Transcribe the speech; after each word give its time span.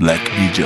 Black 0.00 0.24
Media. 0.32 0.64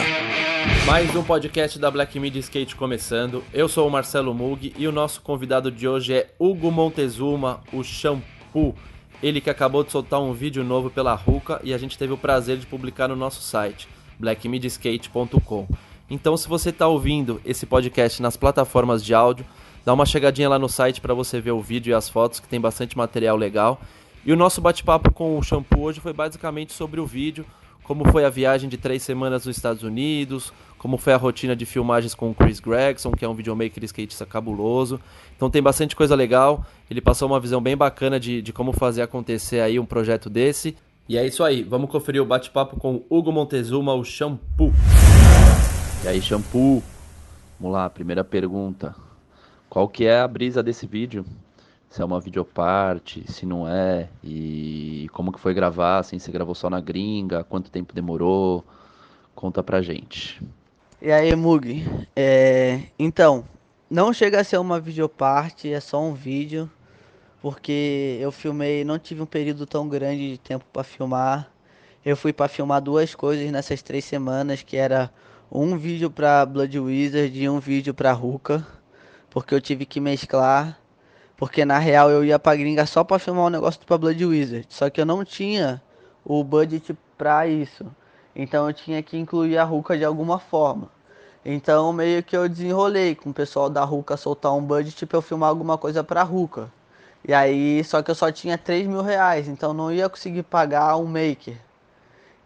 Mais 0.86 1.12
um 1.16 1.24
podcast 1.24 1.76
da 1.76 1.90
Black 1.90 2.20
Media 2.20 2.38
Skate 2.38 2.76
começando. 2.76 3.42
Eu 3.52 3.66
sou 3.66 3.88
o 3.88 3.90
Marcelo 3.90 4.32
Mug 4.32 4.72
e 4.78 4.86
o 4.86 4.92
nosso 4.92 5.20
convidado 5.22 5.72
de 5.72 5.88
hoje 5.88 6.14
é 6.14 6.30
Hugo 6.38 6.70
Montezuma, 6.70 7.60
o 7.72 7.82
Shampoo. 7.82 8.76
Ele 9.20 9.40
que 9.40 9.50
acabou 9.50 9.82
de 9.82 9.90
soltar 9.90 10.22
um 10.22 10.32
vídeo 10.32 10.62
novo 10.62 10.88
pela 10.88 11.16
Ruka 11.16 11.60
e 11.64 11.74
a 11.74 11.78
gente 11.78 11.98
teve 11.98 12.12
o 12.12 12.16
prazer 12.16 12.58
de 12.58 12.66
publicar 12.66 13.08
no 13.08 13.16
nosso 13.16 13.42
site, 13.42 13.88
blackmediaskate.com. 14.20 15.66
Então, 16.08 16.36
se 16.36 16.46
você 16.46 16.70
está 16.70 16.86
ouvindo 16.86 17.40
esse 17.44 17.66
podcast 17.66 18.22
nas 18.22 18.36
plataformas 18.36 19.04
de 19.04 19.14
áudio, 19.14 19.44
dá 19.84 19.92
uma 19.92 20.06
chegadinha 20.06 20.48
lá 20.48 20.60
no 20.60 20.68
site 20.68 21.00
para 21.00 21.12
você 21.12 21.40
ver 21.40 21.50
o 21.50 21.60
vídeo 21.60 21.90
e 21.90 21.94
as 21.94 22.08
fotos, 22.08 22.38
que 22.38 22.46
tem 22.46 22.60
bastante 22.60 22.96
material 22.96 23.36
legal. 23.36 23.80
E 24.24 24.32
o 24.32 24.36
nosso 24.36 24.60
bate-papo 24.60 25.12
com 25.12 25.36
o 25.36 25.42
Shampoo 25.42 25.82
hoje 25.82 25.98
foi 25.98 26.12
basicamente 26.12 26.72
sobre 26.72 27.00
o 27.00 27.04
vídeo, 27.04 27.44
como 27.84 28.10
foi 28.10 28.24
a 28.24 28.30
viagem 28.30 28.68
de 28.68 28.76
três 28.76 29.02
semanas 29.02 29.46
nos 29.46 29.56
Estados 29.56 29.82
Unidos, 29.82 30.52
como 30.78 30.96
foi 30.96 31.12
a 31.12 31.16
rotina 31.16 31.54
de 31.54 31.64
filmagens 31.64 32.14
com 32.14 32.30
o 32.30 32.34
Chris 32.34 32.58
Gregson, 32.58 33.12
que 33.12 33.24
é 33.24 33.28
um 33.28 33.34
videomaker 33.34 33.84
skatista 33.84 34.26
cabuloso. 34.26 34.98
Então 35.36 35.48
tem 35.48 35.62
bastante 35.62 35.94
coisa 35.94 36.14
legal. 36.14 36.66
Ele 36.90 37.00
passou 37.00 37.28
uma 37.28 37.38
visão 37.38 37.62
bem 37.62 37.76
bacana 37.76 38.18
de, 38.18 38.42
de 38.42 38.52
como 38.52 38.72
fazer 38.72 39.02
acontecer 39.02 39.60
aí 39.60 39.78
um 39.78 39.86
projeto 39.86 40.28
desse. 40.28 40.76
E 41.08 41.18
é 41.18 41.26
isso 41.26 41.44
aí, 41.44 41.62
vamos 41.62 41.90
conferir 41.90 42.22
o 42.22 42.24
bate-papo 42.24 42.80
com 42.80 43.04
Hugo 43.10 43.30
Montezuma, 43.30 43.92
o 43.92 44.02
Shampoo. 44.02 44.72
E 46.02 46.08
aí, 46.08 46.20
Shampoo? 46.20 46.82
Vamos 47.60 47.74
lá, 47.74 47.88
primeira 47.90 48.24
pergunta. 48.24 48.94
Qual 49.68 49.86
que 49.86 50.06
é 50.06 50.20
a 50.20 50.28
brisa 50.28 50.62
desse 50.62 50.86
vídeo? 50.86 51.24
Se 51.94 52.02
é 52.02 52.04
uma 52.04 52.18
videoparte, 52.18 53.22
se 53.30 53.46
não 53.46 53.68
é, 53.68 54.08
e 54.20 55.08
como 55.12 55.30
que 55.30 55.38
foi 55.38 55.54
gravar, 55.54 55.98
assim, 55.98 56.18
você 56.18 56.32
gravou 56.32 56.52
só 56.52 56.68
na 56.68 56.80
gringa, 56.80 57.44
quanto 57.44 57.70
tempo 57.70 57.94
demorou, 57.94 58.64
conta 59.32 59.62
pra 59.62 59.80
gente. 59.80 60.42
E 61.00 61.12
aí, 61.12 61.36
Mug, 61.36 61.86
é... 62.16 62.80
então, 62.98 63.44
não 63.88 64.12
chega 64.12 64.40
a 64.40 64.44
ser 64.44 64.58
uma 64.58 64.80
videoparte, 64.80 65.72
é 65.72 65.78
só 65.78 66.02
um 66.02 66.12
vídeo, 66.14 66.68
porque 67.40 68.18
eu 68.20 68.32
filmei, 68.32 68.84
não 68.84 68.98
tive 68.98 69.22
um 69.22 69.26
período 69.26 69.64
tão 69.64 69.88
grande 69.88 70.32
de 70.32 70.38
tempo 70.38 70.64
para 70.72 70.82
filmar, 70.82 71.48
eu 72.04 72.16
fui 72.16 72.32
para 72.32 72.48
filmar 72.48 72.82
duas 72.82 73.14
coisas 73.14 73.48
nessas 73.52 73.82
três 73.82 74.04
semanas, 74.04 74.64
que 74.64 74.76
era 74.76 75.12
um 75.48 75.78
vídeo 75.78 76.10
para 76.10 76.44
Blood 76.44 76.76
Wizard 76.76 77.40
e 77.40 77.48
um 77.48 77.60
vídeo 77.60 77.94
para 77.94 78.10
Ruka, 78.10 78.66
porque 79.30 79.54
eu 79.54 79.60
tive 79.60 79.86
que 79.86 80.00
mesclar 80.00 80.76
porque 81.36 81.64
na 81.64 81.78
real 81.78 82.10
eu 82.10 82.24
ia 82.24 82.38
pra 82.38 82.56
gringa 82.56 82.86
só 82.86 83.02
pra 83.02 83.18
filmar 83.18 83.46
um 83.46 83.50
negócio 83.50 83.80
do 83.84 83.98
Blood 83.98 84.24
Wizard. 84.24 84.66
Só 84.68 84.88
que 84.88 85.00
eu 85.00 85.06
não 85.06 85.24
tinha 85.24 85.82
o 86.24 86.42
budget 86.44 86.96
pra 87.18 87.46
isso. 87.46 87.84
Então 88.34 88.68
eu 88.68 88.72
tinha 88.72 89.02
que 89.02 89.16
incluir 89.16 89.58
a 89.58 89.64
Ruka 89.64 89.96
de 89.96 90.04
alguma 90.04 90.38
forma. 90.38 90.88
Então 91.44 91.92
meio 91.92 92.22
que 92.22 92.36
eu 92.36 92.48
desenrolei 92.48 93.14
com 93.14 93.30
o 93.30 93.34
pessoal 93.34 93.68
da 93.68 93.84
Ruka 93.84 94.16
soltar 94.16 94.52
um 94.54 94.62
budget 94.62 95.04
pra 95.06 95.18
eu 95.18 95.22
filmar 95.22 95.48
alguma 95.48 95.76
coisa 95.76 96.02
pra 96.02 96.22
Ruka. 96.22 96.72
E 97.26 97.32
aí, 97.32 97.82
só 97.84 98.02
que 98.02 98.10
eu 98.10 98.14
só 98.14 98.30
tinha 98.30 98.58
3 98.58 98.86
mil 98.86 99.00
reais, 99.00 99.48
então 99.48 99.72
não 99.72 99.90
ia 99.90 100.08
conseguir 100.10 100.42
pagar 100.42 100.96
um 100.96 101.06
maker. 101.06 101.56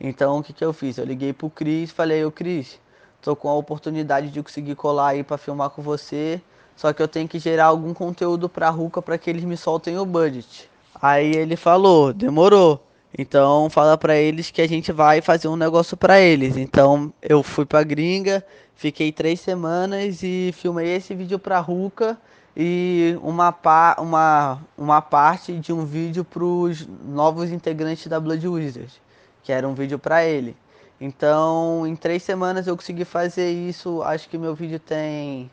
Então 0.00 0.39
o 0.39 0.42
que, 0.42 0.53
que 0.53 0.64
eu 0.64 0.72
fiz? 0.72 0.98
Eu 0.98 1.05
liguei 1.05 1.33
pro 1.33 1.50
Cris 1.50 1.91
falei, 1.91 2.25
ô 2.25 2.31
Cris, 2.31 2.81
tô 3.20 3.34
com 3.34 3.48
a 3.48 3.55
oportunidade 3.55 4.31
de 4.31 4.42
conseguir 4.42 4.77
colar 4.77 5.09
aí 5.09 5.25
pra 5.25 5.36
filmar 5.39 5.70
com 5.70 5.83
você. 5.83 6.41
Só 6.78 6.92
que 6.92 7.02
eu 7.02 7.08
tenho 7.08 7.26
que 7.26 7.40
gerar 7.40 7.64
algum 7.64 7.92
conteúdo 7.92 8.48
pra 8.48 8.70
Ruka 8.70 9.02
para 9.02 9.18
que 9.18 9.28
eles 9.28 9.42
me 9.42 9.56
soltem 9.56 9.98
o 9.98 10.06
budget. 10.06 10.70
Aí 11.02 11.34
ele 11.34 11.56
falou, 11.56 12.12
demorou. 12.12 12.80
Então 13.18 13.68
fala 13.68 13.98
para 13.98 14.16
eles 14.16 14.52
que 14.52 14.62
a 14.62 14.68
gente 14.68 14.92
vai 14.92 15.20
fazer 15.20 15.48
um 15.48 15.56
negócio 15.56 15.96
para 15.96 16.20
eles. 16.20 16.56
Então 16.56 17.12
eu 17.20 17.42
fui 17.42 17.66
pra 17.66 17.82
gringa, 17.82 18.46
fiquei 18.76 19.10
três 19.10 19.40
semanas 19.40 20.22
e 20.22 20.53
filmei 20.54 20.94
esse 20.94 21.16
vídeo 21.16 21.36
pra 21.36 21.58
Ruka 21.58 22.16
e 22.56 23.19
uma, 23.24 23.50
pa 23.50 23.97
uma, 23.98 24.60
uma 24.76 25.03
parte 25.03 25.54
de 25.54 25.72
um 25.72 25.84
vídeo 25.84 26.24
para 26.24 26.44
os 26.44 26.86
novos 27.04 27.50
integrantes 27.50 28.06
da 28.06 28.20
Blood 28.20 28.47
Wizard, 28.47 29.03
que 29.42 29.50
era 29.50 29.66
um 29.66 29.74
vídeo 29.74 29.98
para 29.98 30.24
ele. 30.24 30.56
Então, 31.00 31.84
em 31.84 31.97
três 31.97 32.22
semanas 32.22 32.69
eu 32.69 32.76
consegui 32.76 33.04
fazer 33.04 33.50
isso. 33.50 34.00
Acho 34.04 34.28
que 34.28 34.38
meu 34.38 34.54
vídeo 34.54 34.78
tem 34.78 35.50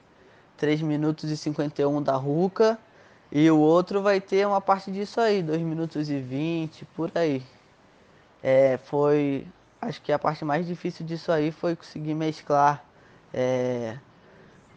3 0.57 0.81
minutos 0.81 1.29
e 1.29 1.37
51 1.37 2.01
da 2.01 2.15
Ruka. 2.15 2.77
E 3.31 3.49
o 3.49 3.57
outro 3.59 4.01
vai 4.01 4.21
ter 4.21 4.45
uma 4.47 4.61
parte 4.61 4.91
disso 4.91 5.19
aí, 5.19 5.41
2 5.41 5.61
minutos 5.61 6.09
e 6.09 6.19
20, 6.19 6.85
por 6.95 7.11
aí. 7.15 7.43
É, 8.41 8.77
foi. 8.77 9.47
Acho 9.81 10.01
que 10.01 10.11
a 10.11 10.19
parte 10.19 10.45
mais 10.45 10.65
difícil 10.65 11.05
disso 11.05 11.31
aí 11.31 11.51
foi 11.51 11.75
conseguir 11.75 12.13
mesclar 12.13 12.83
é, 13.33 13.97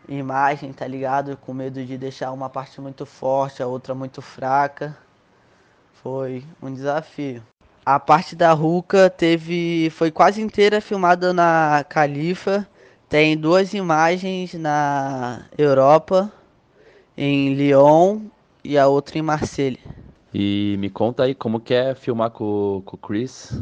imagem, 0.09 0.73
tá 0.73 0.87
ligado? 0.87 1.37
Com 1.37 1.53
medo 1.55 1.85
de 1.85 1.97
deixar 1.97 2.33
uma 2.33 2.49
parte 2.49 2.81
muito 2.81 3.07
forte, 3.07 3.63
a 3.63 3.67
outra 3.67 3.95
muito 3.95 4.21
fraca. 4.21 4.97
Foi 6.03 6.45
um 6.63 6.73
desafio. 6.73 7.43
A 7.85 7.99
parte 7.99 8.37
da 8.37 8.53
Ruka 8.53 9.09
teve. 9.09 9.91
foi 9.91 10.11
quase 10.11 10.41
inteira 10.41 10.81
filmada 10.81 11.33
na 11.33 11.85
Califa 11.89 12.67
tem 13.09 13.37
duas 13.37 13.73
imagens 13.73 14.55
na 14.55 15.47
Europa, 15.57 16.31
em 17.17 17.55
Lyon 17.55 18.21
e 18.63 18.77
a 18.77 18.87
outra 18.87 19.19
em 19.19 19.23
Marselha. 19.23 19.79
E 20.33 20.77
me 20.79 20.91
conta 20.91 21.25
aí 21.25 21.35
como 21.35 21.59
que 21.59 21.73
é 21.73 21.95
filmar 21.95 22.31
com, 22.31 22.83
com 22.85 22.97
o 22.97 22.99
Chris, 22.99 23.59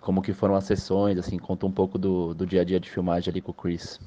como 0.00 0.20
que 0.20 0.32
foram 0.32 0.56
as 0.56 0.64
sessões, 0.64 1.18
assim, 1.18 1.38
conta 1.38 1.66
um 1.66 1.70
pouco 1.70 1.96
do, 1.96 2.34
do 2.34 2.44
dia 2.44 2.62
a 2.62 2.64
dia 2.64 2.80
de 2.80 2.90
filmagem 2.90 3.30
ali 3.30 3.40
com 3.40 3.52
o 3.52 3.54
Chris. 3.54 4.00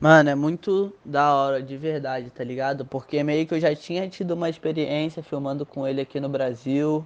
Mano, 0.00 0.30
é 0.30 0.34
muito 0.34 0.92
da 1.04 1.34
hora, 1.34 1.62
de 1.62 1.76
verdade, 1.76 2.30
tá 2.30 2.44
ligado? 2.44 2.86
Porque 2.86 3.22
meio 3.22 3.46
que 3.46 3.54
eu 3.54 3.60
já 3.60 3.74
tinha 3.74 4.08
tido 4.08 4.30
uma 4.30 4.48
experiência 4.48 5.22
filmando 5.22 5.66
com 5.66 5.86
ele 5.86 6.00
aqui 6.00 6.18
no 6.18 6.28
Brasil. 6.28 7.04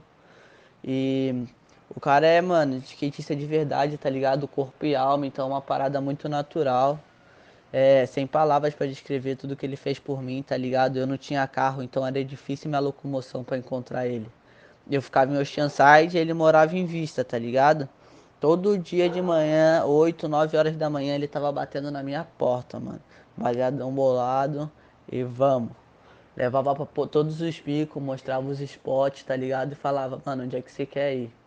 E 0.84 1.46
o 1.94 2.00
cara 2.00 2.26
é, 2.26 2.40
mano, 2.40 2.78
skatista 2.78 3.36
de 3.36 3.44
verdade, 3.44 3.98
tá 3.98 4.08
ligado? 4.08 4.48
Corpo 4.48 4.86
e 4.86 4.96
alma, 4.96 5.26
então 5.26 5.46
é 5.46 5.48
uma 5.48 5.60
parada 5.60 6.00
muito 6.00 6.28
natural. 6.28 6.98
É, 7.72 8.06
sem 8.06 8.26
palavras 8.26 8.74
para 8.74 8.86
descrever 8.86 9.36
tudo 9.36 9.56
que 9.56 9.64
ele 9.64 9.76
fez 9.76 9.98
por 9.98 10.22
mim, 10.22 10.42
tá 10.42 10.56
ligado? 10.56 10.98
Eu 10.98 11.06
não 11.06 11.16
tinha 11.16 11.46
carro, 11.46 11.82
então 11.82 12.06
era 12.06 12.22
difícil 12.24 12.68
minha 12.68 12.80
locomoção 12.80 13.44
para 13.44 13.58
encontrar 13.58 14.06
ele. 14.06 14.26
Eu 14.90 15.02
ficava 15.02 15.32
em 15.32 15.38
Oceanside 15.38 16.16
e 16.16 16.20
ele 16.20 16.34
morava 16.34 16.76
em 16.76 16.84
Vista, 16.86 17.24
tá 17.24 17.38
ligado? 17.38 17.88
Todo 18.40 18.76
dia 18.78 19.08
de 19.08 19.22
manhã, 19.22 19.84
8, 19.84 20.28
9 20.28 20.56
horas 20.56 20.76
da 20.76 20.90
manhã, 20.90 21.14
ele 21.14 21.28
tava 21.28 21.52
batendo 21.52 21.90
na 21.90 22.02
minha 22.02 22.24
porta, 22.24 22.80
mano. 22.80 23.00
Bagadão 23.36 23.92
bolado 23.92 24.70
e 25.10 25.22
vamos. 25.22 25.72
Levava 26.36 26.74
pra 26.74 27.06
todos 27.06 27.40
os 27.40 27.60
picos, 27.60 28.02
mostrava 28.02 28.46
os 28.48 28.60
spots, 28.60 29.24
tá 29.24 29.36
ligado? 29.36 29.72
E 29.72 29.74
falava, 29.74 30.20
mano, 30.24 30.44
onde 30.44 30.56
é 30.56 30.62
que 30.62 30.72
você 30.72 30.86
quer 30.86 31.14
ir? 31.14 31.41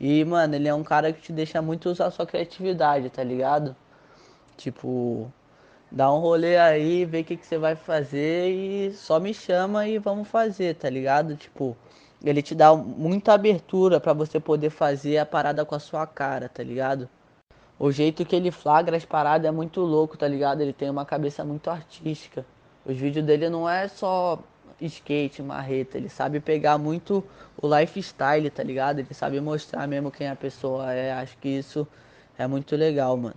E, 0.00 0.24
mano, 0.24 0.54
ele 0.54 0.68
é 0.68 0.74
um 0.74 0.84
cara 0.84 1.12
que 1.12 1.20
te 1.20 1.32
deixa 1.32 1.62
muito 1.62 1.88
usar 1.88 2.10
sua 2.10 2.26
criatividade, 2.26 3.10
tá 3.10 3.24
ligado? 3.24 3.74
Tipo, 4.56 5.30
dá 5.90 6.12
um 6.12 6.18
rolê 6.18 6.56
aí, 6.58 7.04
vê 7.04 7.20
o 7.20 7.24
que, 7.24 7.36
que 7.36 7.46
você 7.46 7.58
vai 7.58 7.76
fazer 7.76 8.50
e 8.50 8.92
só 8.92 9.18
me 9.20 9.32
chama 9.32 9.88
e 9.88 9.98
vamos 9.98 10.28
fazer, 10.28 10.76
tá 10.76 10.90
ligado? 10.90 11.36
Tipo, 11.36 11.76
ele 12.24 12.42
te 12.42 12.54
dá 12.54 12.74
muita 12.74 13.32
abertura 13.34 14.00
para 14.00 14.12
você 14.12 14.40
poder 14.40 14.70
fazer 14.70 15.18
a 15.18 15.26
parada 15.26 15.64
com 15.64 15.74
a 15.74 15.78
sua 15.78 16.06
cara, 16.06 16.48
tá 16.48 16.62
ligado? 16.62 17.08
O 17.78 17.92
jeito 17.92 18.24
que 18.24 18.34
ele 18.34 18.50
flagra 18.50 18.96
as 18.96 19.04
paradas 19.04 19.48
é 19.48 19.52
muito 19.52 19.80
louco, 19.80 20.16
tá 20.16 20.26
ligado? 20.26 20.60
Ele 20.62 20.72
tem 20.72 20.88
uma 20.90 21.04
cabeça 21.04 21.44
muito 21.44 21.70
artística. 21.70 22.44
Os 22.84 22.96
vídeos 22.96 23.24
dele 23.24 23.50
não 23.50 23.68
é 23.68 23.88
só 23.88 24.38
skate, 24.80 25.42
marreta. 25.42 25.98
Ele 25.98 26.08
sabe 26.08 26.40
pegar 26.40 26.78
muito 26.78 27.24
o 27.60 27.68
lifestyle, 27.78 28.50
tá 28.50 28.62
ligado? 28.62 28.98
Ele 29.00 29.14
sabe 29.14 29.40
mostrar 29.40 29.86
mesmo 29.86 30.10
quem 30.10 30.28
a 30.28 30.36
pessoa 30.36 30.92
é. 30.92 31.12
Acho 31.12 31.36
que 31.38 31.48
isso 31.48 31.86
é 32.38 32.46
muito 32.46 32.76
legal, 32.76 33.16
mano. 33.16 33.36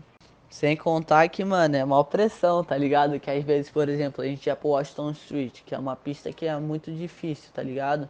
Sem 0.50 0.76
contar 0.76 1.28
que, 1.30 1.46
mano, 1.46 1.76
é 1.76 1.84
uma 1.84 2.04
pressão, 2.04 2.64
tá 2.64 2.76
ligado? 2.76 3.20
Que 3.20 3.30
às 3.30 3.44
vezes, 3.44 3.70
por 3.70 3.88
exemplo, 3.88 4.24
a 4.24 4.28
gente 4.28 4.48
ia 4.48 4.56
pro 4.56 4.70
Washington 4.70 5.12
Street, 5.12 5.62
que 5.66 5.76
é 5.76 5.78
uma 5.78 5.96
pista 5.96 6.34
que 6.34 6.46
é 6.46 6.58
muito 6.58 6.92
difícil, 6.92 7.52
tá 7.54 7.62
ligado? 7.62 8.10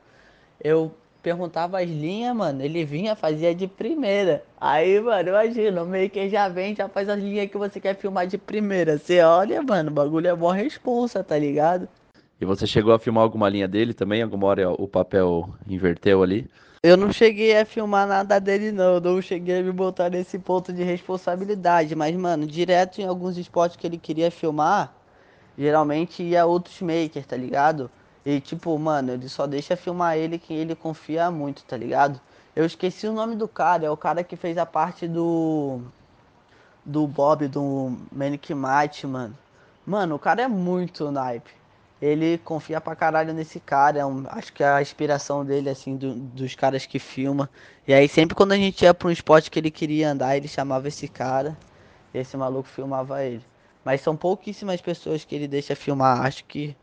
Eu 0.63 0.93
perguntava 1.21 1.81
as 1.81 1.89
linhas, 1.89 2.33
mano, 2.35 2.61
ele 2.63 2.85
vinha, 2.85 3.15
fazia 3.15 3.53
de 3.53 3.67
primeira. 3.67 4.43
Aí, 4.59 4.99
mano, 5.01 5.29
imagina, 5.29 5.83
meio 5.83 6.09
que 6.09 6.29
já 6.29 6.47
vem, 6.47 6.75
já 6.75 6.87
faz 6.87 7.09
as 7.09 7.19
linhas 7.19 7.49
que 7.51 7.57
você 7.57 7.79
quer 7.79 7.95
filmar 7.95 8.25
de 8.25 8.37
primeira. 8.37 8.97
Você 8.97 9.21
olha, 9.21 9.61
mano, 9.61 9.89
o 9.89 9.93
bagulho 9.93 10.27
é 10.27 10.35
boa 10.35 10.53
responsa, 10.53 11.23
tá 11.23 11.37
ligado? 11.37 11.87
E 12.41 12.45
você 12.45 12.65
chegou 12.65 12.93
a 12.93 12.99
filmar 12.99 13.23
alguma 13.23 13.49
linha 13.49 13.67
dele 13.67 13.93
também? 13.93 14.21
Alguma 14.21 14.47
hora 14.47 14.71
o 14.71 14.87
papel 14.87 15.53
inverteu 15.67 16.23
ali? 16.23 16.49
Eu 16.81 16.95
não 16.95 17.11
cheguei 17.11 17.57
a 17.57 17.65
filmar 17.65 18.07
nada 18.07 18.39
dele, 18.39 18.71
não. 18.71 18.97
Não 19.01 19.21
cheguei 19.21 19.59
a 19.59 19.63
me 19.63 19.71
botar 19.73 20.09
nesse 20.09 20.39
ponto 20.39 20.71
de 20.71 20.81
responsabilidade. 20.81 21.93
Mas, 21.95 22.15
mano, 22.15 22.47
direto 22.47 23.01
em 23.01 23.05
alguns 23.05 23.37
esportes 23.37 23.75
que 23.75 23.85
ele 23.85 23.97
queria 23.97 24.31
filmar, 24.31 24.93
geralmente 25.57 26.23
ia 26.23 26.45
outros 26.45 26.81
makers, 26.81 27.25
tá 27.25 27.35
ligado? 27.35 27.91
E, 28.25 28.39
tipo, 28.39 28.77
mano, 28.79 29.11
ele 29.11 29.27
só 29.27 29.45
deixa 29.45 29.75
filmar 29.75 30.15
ele 30.17 30.39
quem 30.39 30.57
ele 30.57 30.75
confia 30.75 31.29
muito, 31.29 31.65
tá 31.65 31.75
ligado? 31.75 32.21
Eu 32.55 32.65
esqueci 32.65 33.05
o 33.07 33.13
nome 33.13 33.35
do 33.35 33.49
cara. 33.49 33.85
É 33.85 33.89
o 33.89 33.97
cara 33.97 34.23
que 34.23 34.37
fez 34.37 34.57
a 34.57 34.65
parte 34.65 35.09
do. 35.09 35.81
do 36.85 37.05
Bob, 37.05 37.49
do 37.49 37.97
Manic 38.11 38.53
Mate, 38.53 39.05
mano. 39.05 39.37
Mano, 39.85 40.15
o 40.15 40.19
cara 40.19 40.43
é 40.43 40.47
muito 40.47 41.11
naipe. 41.11 41.58
Ele 42.01 42.37
confia 42.37 42.79
pra 42.79 42.95
caralho 42.95 43.33
nesse 43.33 43.59
cara. 43.59 43.99
É 43.99 44.05
um, 44.05 44.25
acho 44.29 44.53
que 44.53 44.63
é 44.63 44.67
a 44.67 44.81
inspiração 44.81 45.43
dele, 45.45 45.69
assim, 45.69 45.97
do, 45.97 46.15
dos 46.15 46.55
caras 46.55 46.85
que 46.85 46.97
filma. 46.99 47.49
E 47.87 47.93
aí 47.93 48.07
sempre 48.07 48.35
quando 48.35 48.53
a 48.53 48.57
gente 48.57 48.83
ia 48.83 48.93
pra 48.93 49.09
um 49.09 49.11
spot 49.11 49.49
que 49.49 49.59
ele 49.59 49.71
queria 49.71 50.11
andar, 50.11 50.37
ele 50.37 50.47
chamava 50.47 50.87
esse 50.87 51.07
cara. 51.07 51.57
E 52.13 52.17
esse 52.19 52.37
maluco 52.37 52.69
filmava 52.69 53.23
ele. 53.23 53.43
Mas 53.83 54.01
são 54.01 54.15
pouquíssimas 54.15 54.81
pessoas 54.81 55.25
que 55.25 55.35
ele 55.35 55.47
deixa 55.47 55.75
filmar. 55.75 56.25
Acho 56.25 56.45
que, 56.45 56.75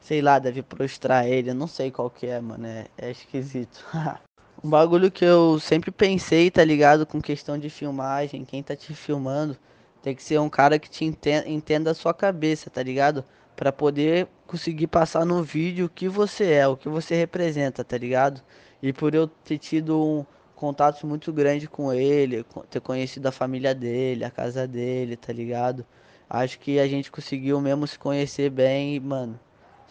sei 0.00 0.20
lá, 0.20 0.38
deve 0.38 0.62
prostrar 0.62 1.26
ele. 1.28 1.50
Eu 1.50 1.54
não 1.54 1.66
sei 1.66 1.90
qual 1.90 2.10
que 2.10 2.26
é, 2.26 2.40
mano. 2.40 2.66
É, 2.66 2.86
é 2.98 3.10
esquisito. 3.10 3.84
um 4.62 4.70
bagulho 4.70 5.10
que 5.10 5.24
eu 5.24 5.58
sempre 5.60 5.90
pensei, 5.90 6.50
tá 6.50 6.64
ligado? 6.64 7.06
Com 7.06 7.20
questão 7.20 7.58
de 7.58 7.70
filmagem, 7.70 8.44
quem 8.44 8.62
tá 8.62 8.74
te 8.74 8.94
filmando. 8.94 9.56
Tem 10.02 10.14
que 10.14 10.22
ser 10.22 10.38
um 10.38 10.48
cara 10.48 10.78
que 10.78 10.88
te 10.88 11.04
entenda, 11.04 11.48
entenda 11.48 11.90
a 11.90 11.94
sua 11.94 12.14
cabeça, 12.14 12.70
tá 12.70 12.82
ligado? 12.82 13.24
Pra 13.56 13.72
poder 13.72 14.28
conseguir 14.46 14.86
passar 14.86 15.24
no 15.24 15.42
vídeo 15.42 15.86
o 15.86 15.88
que 15.88 16.08
você 16.08 16.52
é, 16.52 16.68
o 16.68 16.76
que 16.76 16.88
você 16.88 17.16
representa, 17.16 17.82
tá 17.82 17.96
ligado? 17.96 18.42
E 18.82 18.92
por 18.92 19.14
eu 19.14 19.26
ter 19.26 19.58
tido 19.58 19.98
um 20.00 20.26
contatos 20.54 21.02
muito 21.02 21.32
grande 21.32 21.68
com 21.68 21.92
ele, 21.92 22.44
ter 22.70 22.80
conhecido 22.80 23.26
a 23.26 23.32
família 23.32 23.74
dele, 23.74 24.24
a 24.24 24.30
casa 24.30 24.66
dele, 24.66 25.16
tá 25.16 25.32
ligado? 25.32 25.84
Acho 26.28 26.58
que 26.58 26.80
a 26.80 26.88
gente 26.88 27.10
conseguiu 27.10 27.60
mesmo 27.60 27.86
se 27.86 27.98
conhecer 27.98 28.50
bem 28.50 28.96
e, 28.96 29.00
mano, 29.00 29.38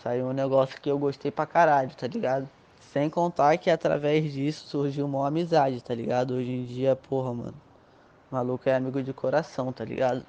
saiu 0.03 0.25
um 0.25 0.33
negócio 0.33 0.79
que 0.81 0.89
eu 0.89 0.97
gostei 0.99 1.31
pra 1.31 1.45
caralho, 1.45 1.91
tá 1.95 2.07
ligado? 2.07 2.49
Sem 2.79 3.09
contar 3.09 3.57
que 3.57 3.69
através 3.69 4.33
disso 4.33 4.67
surgiu 4.67 5.05
uma 5.05 5.27
amizade, 5.27 5.83
tá 5.83 5.93
ligado? 5.93 6.33
Hoje 6.35 6.51
em 6.51 6.65
dia, 6.65 6.95
porra, 6.95 7.33
mano, 7.33 7.55
maluco 8.29 8.67
é 8.67 8.75
amigo 8.75 9.01
de 9.01 9.13
coração, 9.13 9.71
tá 9.71 9.85
ligado? 9.85 10.25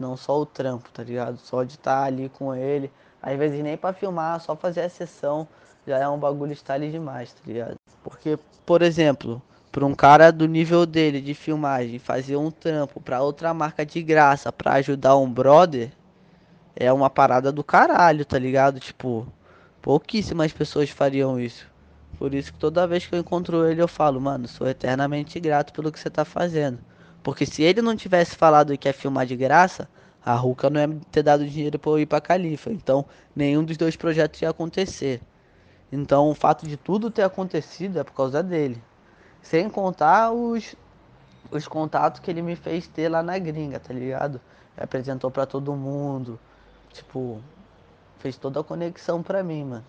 Não 0.00 0.16
só 0.16 0.40
o 0.40 0.46
trampo, 0.46 0.88
tá 0.90 1.02
ligado? 1.02 1.38
Só 1.38 1.62
de 1.62 1.74
estar 1.74 2.00
tá 2.00 2.06
ali 2.06 2.30
com 2.30 2.54
ele. 2.54 2.90
Às 3.22 3.38
vezes 3.38 3.62
nem 3.62 3.76
pra 3.76 3.92
filmar, 3.92 4.40
só 4.40 4.56
fazer 4.56 4.80
a 4.80 4.88
sessão 4.88 5.46
já 5.86 5.98
é 5.98 6.08
um 6.08 6.18
bagulho 6.18 6.54
style 6.56 6.90
demais, 6.90 7.32
tá 7.32 7.40
ligado? 7.46 7.74
Porque, 8.02 8.38
por 8.64 8.80
exemplo, 8.80 9.42
para 9.70 9.84
um 9.84 9.94
cara 9.94 10.30
do 10.30 10.48
nível 10.48 10.86
dele 10.86 11.20
de 11.20 11.34
filmagem 11.34 11.98
fazer 11.98 12.36
um 12.36 12.50
trampo 12.50 13.00
para 13.00 13.22
outra 13.22 13.52
marca 13.52 13.84
de 13.84 14.02
graça 14.02 14.50
para 14.50 14.74
ajudar 14.74 15.16
um 15.16 15.30
brother 15.30 15.92
é 16.74 16.90
uma 16.92 17.10
parada 17.10 17.52
do 17.52 17.62
caralho, 17.62 18.24
tá 18.24 18.38
ligado? 18.38 18.80
Tipo, 18.80 19.26
pouquíssimas 19.82 20.52
pessoas 20.52 20.88
fariam 20.88 21.38
isso. 21.38 21.66
Por 22.18 22.34
isso 22.34 22.52
que 22.52 22.58
toda 22.58 22.86
vez 22.86 23.06
que 23.06 23.14
eu 23.14 23.18
encontro 23.18 23.68
ele 23.68 23.82
eu 23.82 23.88
falo, 23.88 24.20
mano, 24.20 24.48
sou 24.48 24.66
eternamente 24.66 25.38
grato 25.40 25.72
pelo 25.72 25.92
que 25.92 26.00
você 26.00 26.08
tá 26.08 26.24
fazendo. 26.24 26.78
Porque 27.22 27.44
se 27.44 27.62
ele 27.62 27.82
não 27.82 27.96
tivesse 27.96 28.36
falado 28.36 28.76
que 28.76 28.88
ia 28.88 28.94
filmar 28.94 29.26
de 29.26 29.36
graça, 29.36 29.88
a 30.24 30.34
Ruka 30.34 30.70
não 30.70 30.80
ia 30.80 31.00
ter 31.10 31.22
dado 31.22 31.46
dinheiro 31.46 31.78
para 31.78 31.90
eu 31.92 31.98
ir 31.98 32.06
pra 32.06 32.20
Califa. 32.20 32.70
Então, 32.70 33.04
nenhum 33.34 33.64
dos 33.64 33.76
dois 33.76 33.96
projetos 33.96 34.40
ia 34.42 34.50
acontecer. 34.50 35.20
Então, 35.92 36.30
o 36.30 36.34
fato 36.34 36.66
de 36.66 36.76
tudo 36.76 37.10
ter 37.10 37.22
acontecido 37.22 37.98
é 37.98 38.04
por 38.04 38.12
causa 38.12 38.42
dele. 38.42 38.80
Sem 39.42 39.68
contar 39.68 40.30
os, 40.32 40.76
os 41.50 41.66
contatos 41.66 42.20
que 42.20 42.30
ele 42.30 42.42
me 42.42 42.54
fez 42.54 42.86
ter 42.86 43.08
lá 43.08 43.22
na 43.22 43.38
gringa, 43.38 43.80
tá 43.80 43.92
ligado? 43.92 44.40
Ele 44.76 44.84
apresentou 44.84 45.30
para 45.30 45.46
todo 45.46 45.74
mundo. 45.74 46.38
Tipo, 46.92 47.40
fez 48.18 48.36
toda 48.36 48.60
a 48.60 48.64
conexão 48.64 49.22
pra 49.22 49.42
mim, 49.42 49.64
mano. 49.64 49.84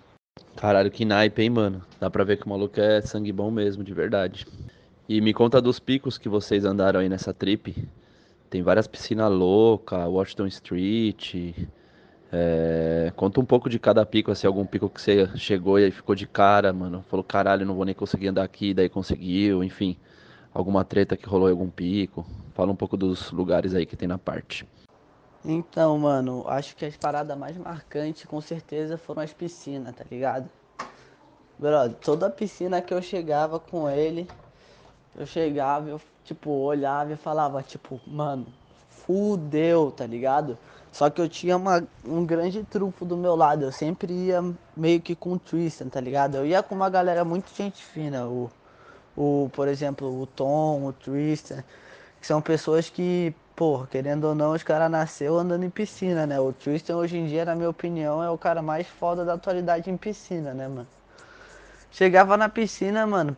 Caralho, 0.55 0.89
que 0.89 1.05
naipe, 1.05 1.41
hein, 1.41 1.49
mano? 1.49 1.81
Dá 1.99 2.09
pra 2.09 2.23
ver 2.23 2.37
que 2.37 2.45
o 2.45 2.49
maluco 2.49 2.79
é 2.79 3.01
sangue 3.01 3.31
bom 3.31 3.51
mesmo, 3.51 3.83
de 3.83 3.93
verdade. 3.93 4.47
E 5.11 5.19
me 5.19 5.33
conta 5.33 5.61
dos 5.61 5.77
picos 5.77 6.17
que 6.17 6.29
vocês 6.29 6.63
andaram 6.63 7.01
aí 7.01 7.09
nessa 7.09 7.33
trip. 7.33 7.85
Tem 8.49 8.63
várias 8.63 8.87
piscinas 8.87 9.29
loucas, 9.29 10.07
Washington 10.07 10.47
Street. 10.47 11.53
É... 12.31 13.11
Conta 13.17 13.41
um 13.41 13.45
pouco 13.45 13.69
de 13.69 13.77
cada 13.77 14.05
pico, 14.05 14.31
assim, 14.31 14.47
algum 14.47 14.65
pico 14.65 14.89
que 14.89 15.01
você 15.01 15.27
chegou 15.35 15.77
e 15.77 15.83
aí 15.83 15.91
ficou 15.91 16.15
de 16.15 16.25
cara, 16.25 16.71
mano. 16.71 17.03
Falou, 17.09 17.25
caralho, 17.25 17.65
não 17.65 17.75
vou 17.75 17.83
nem 17.83 17.93
conseguir 17.93 18.29
andar 18.29 18.43
aqui, 18.43 18.73
daí 18.73 18.87
conseguiu, 18.87 19.61
enfim. 19.65 19.97
Alguma 20.53 20.85
treta 20.85 21.17
que 21.17 21.27
rolou 21.27 21.49
em 21.49 21.51
algum 21.51 21.69
pico. 21.69 22.25
Fala 22.53 22.71
um 22.71 22.75
pouco 22.77 22.95
dos 22.95 23.33
lugares 23.33 23.75
aí 23.75 23.85
que 23.85 23.97
tem 23.97 24.07
na 24.07 24.17
parte. 24.17 24.65
Então, 25.43 25.97
mano, 25.97 26.45
acho 26.47 26.73
que 26.73 26.85
as 26.85 26.95
paradas 26.95 27.37
mais 27.37 27.57
marcantes 27.57 28.23
com 28.23 28.39
certeza 28.39 28.97
foram 28.97 29.23
as 29.23 29.33
piscinas, 29.33 29.93
tá 29.93 30.05
ligado? 30.09 30.49
Brother, 31.59 31.97
toda 31.97 32.29
piscina 32.29 32.81
que 32.81 32.93
eu 32.93 33.01
chegava 33.01 33.59
com 33.59 33.89
ele, 33.89 34.25
eu 35.15 35.25
chegava, 35.25 35.89
eu, 35.89 36.01
tipo, 36.23 36.49
olhava 36.51 37.13
e 37.13 37.15
falava, 37.15 37.61
tipo, 37.61 37.99
mano, 38.07 38.47
fudeu, 38.89 39.91
tá 39.91 40.05
ligado? 40.05 40.57
Só 40.91 41.09
que 41.09 41.21
eu 41.21 41.29
tinha 41.29 41.55
uma, 41.55 41.87
um 42.05 42.25
grande 42.25 42.63
trunfo 42.63 43.05
do 43.05 43.15
meu 43.15 43.35
lado. 43.35 43.63
Eu 43.63 43.71
sempre 43.71 44.13
ia 44.13 44.43
meio 44.75 44.99
que 45.01 45.15
com 45.15 45.37
Tristan, 45.37 45.87
tá 45.87 46.01
ligado? 46.01 46.35
Eu 46.35 46.45
ia 46.45 46.61
com 46.61 46.75
uma 46.75 46.89
galera 46.89 47.23
muito 47.23 47.53
gente 47.55 47.83
fina. 47.83 48.27
O, 48.27 48.51
o, 49.15 49.49
por 49.53 49.67
exemplo, 49.67 50.21
o 50.21 50.25
Tom, 50.25 50.85
o 50.85 50.93
Tristan. 50.93 51.63
Que 52.19 52.27
são 52.27 52.41
pessoas 52.41 52.89
que, 52.89 53.33
pô, 53.55 53.87
querendo 53.89 54.25
ou 54.25 54.35
não, 54.35 54.51
os 54.51 54.63
caras 54.63 54.91
nasceu 54.91 55.37
andando 55.39 55.63
em 55.63 55.69
piscina, 55.69 56.27
né? 56.27 56.39
O 56.39 56.51
Tristan 56.53 56.97
hoje 56.97 57.17
em 57.17 57.25
dia, 57.25 57.45
na 57.45 57.55
minha 57.55 57.69
opinião, 57.69 58.21
é 58.21 58.29
o 58.29 58.37
cara 58.37 58.61
mais 58.61 58.85
foda 58.85 59.23
da 59.25 59.33
atualidade 59.33 59.89
em 59.89 59.97
piscina, 59.97 60.53
né, 60.53 60.67
mano? 60.67 60.87
Chegava 61.89 62.37
na 62.37 62.47
piscina, 62.47 63.07
mano, 63.07 63.35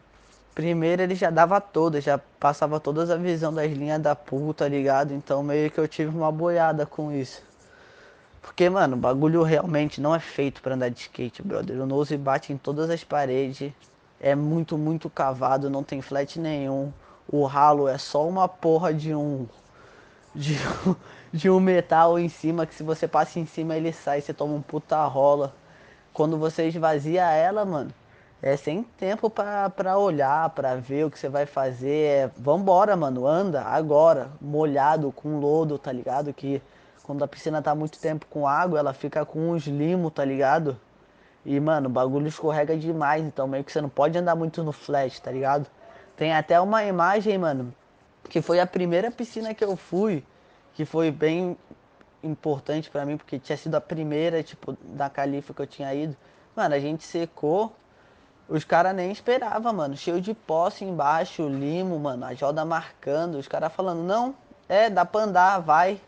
Primeiro 0.55 1.01
ele 1.01 1.15
já 1.15 1.29
dava 1.29 1.59
todas, 1.59 2.03
já 2.03 2.19
passava 2.39 2.79
todas 2.79 3.09
a 3.09 3.15
visão 3.15 3.53
das 3.53 3.71
linhas 3.71 4.01
da 4.01 4.15
puta, 4.15 4.67
ligado? 4.67 5.13
Então 5.13 5.41
meio 5.41 5.71
que 5.71 5.79
eu 5.79 5.87
tive 5.87 6.15
uma 6.15 6.31
boiada 6.31 6.85
com 6.85 7.11
isso. 7.11 7.41
Porque, 8.43 8.69
mano, 8.69 8.95
o 8.95 8.99
bagulho 8.99 9.41
realmente 9.41 10.01
não 10.01 10.13
é 10.13 10.19
feito 10.19 10.61
para 10.61 10.75
andar 10.75 10.89
de 10.89 10.99
skate, 10.99 11.41
brother. 11.41 11.79
O 11.81 11.85
nose 11.85 12.17
bate 12.17 12.51
em 12.51 12.57
todas 12.57 12.89
as 12.89 13.03
paredes. 13.03 13.71
É 14.19 14.35
muito, 14.35 14.77
muito 14.77 15.09
cavado, 15.09 15.69
não 15.69 15.81
tem 15.81 16.01
flat 16.01 16.37
nenhum. 16.39 16.91
O 17.27 17.45
ralo 17.45 17.87
é 17.87 17.97
só 17.97 18.27
uma 18.27 18.47
porra 18.47 18.93
de 18.93 19.15
um. 19.15 19.47
De, 20.35 20.57
de 21.31 21.49
um 21.49 21.59
metal 21.59 22.19
em 22.19 22.27
cima 22.27 22.65
que 22.65 22.75
se 22.75 22.83
você 22.83 23.07
passa 23.07 23.39
em 23.39 23.45
cima 23.45 23.75
ele 23.75 23.93
sai, 23.93 24.19
você 24.19 24.33
toma 24.33 24.53
um 24.53 24.61
puta 24.61 25.03
rola. 25.05 25.55
Quando 26.13 26.37
você 26.37 26.67
esvazia 26.67 27.23
ela, 27.31 27.63
mano, 27.63 27.91
é 28.43 28.57
sem 28.57 28.83
tempo 28.83 29.29
pra 29.29 29.97
olhar, 29.97 30.49
pra 30.49 30.75
ver 30.75 31.05
o 31.05 31.09
que 31.09 31.17
você 31.17 31.29
vai 31.29 31.45
fazer. 31.45 32.07
É, 32.09 32.31
vambora, 32.35 32.93
mano, 32.93 33.25
anda 33.25 33.61
agora, 33.63 34.31
molhado, 34.41 35.13
com 35.13 35.39
lodo, 35.39 35.79
tá 35.79 35.93
ligado? 35.93 36.33
Que 36.33 36.61
quando 37.03 37.23
a 37.23 37.27
piscina 37.27 37.61
tá 37.61 37.73
muito 37.73 37.97
tempo 37.99 38.25
com 38.29 38.45
água, 38.45 38.79
ela 38.79 38.93
fica 38.93 39.25
com 39.25 39.51
uns 39.51 39.63
limos, 39.65 40.11
tá 40.11 40.25
ligado? 40.25 40.77
E, 41.45 41.57
mano, 41.57 41.87
o 41.87 41.91
bagulho 41.91 42.27
escorrega 42.27 42.75
demais, 42.75 43.23
então 43.23 43.47
meio 43.47 43.63
que 43.63 43.71
você 43.71 43.79
não 43.79 43.87
pode 43.87 44.17
andar 44.17 44.35
muito 44.35 44.61
no 44.61 44.73
flash, 44.73 45.21
tá 45.21 45.31
ligado? 45.31 45.65
Tem 46.17 46.33
até 46.33 46.59
uma 46.59 46.83
imagem, 46.83 47.37
mano, 47.37 47.73
que 48.29 48.41
foi 48.41 48.59
a 48.59 48.67
primeira 48.67 49.09
piscina 49.09 49.53
que 49.53 49.63
eu 49.63 49.77
fui, 49.77 50.21
que 50.73 50.83
foi 50.83 51.11
bem 51.11 51.57
importante 52.21 52.89
para 52.89 53.05
mim, 53.05 53.15
porque 53.15 53.39
tinha 53.39 53.57
sido 53.57 53.75
a 53.75 53.81
primeira, 53.81 54.43
tipo, 54.43 54.77
da 54.83 55.09
califa 55.09 55.53
que 55.53 55.61
eu 55.61 55.67
tinha 55.67 55.93
ido. 55.95 56.15
Mano, 56.53 56.75
a 56.75 56.79
gente 56.79 57.05
secou 57.05 57.73
os 58.47 58.63
caras 58.63 58.95
nem 58.95 59.11
esperavam, 59.11 59.73
mano. 59.73 59.95
Cheio 59.95 60.21
de 60.21 60.33
posse 60.33 60.83
embaixo, 60.83 61.47
limo, 61.47 61.97
mano. 61.99 62.25
A 62.25 62.33
joda 62.33 62.65
marcando. 62.65 63.35
Os 63.35 63.47
caras 63.47 63.73
falando, 63.73 64.03
não, 64.03 64.35
é, 64.67 64.89
dá 64.89 65.05
pra 65.05 65.21
andar, 65.21 65.59
vai. 65.59 65.99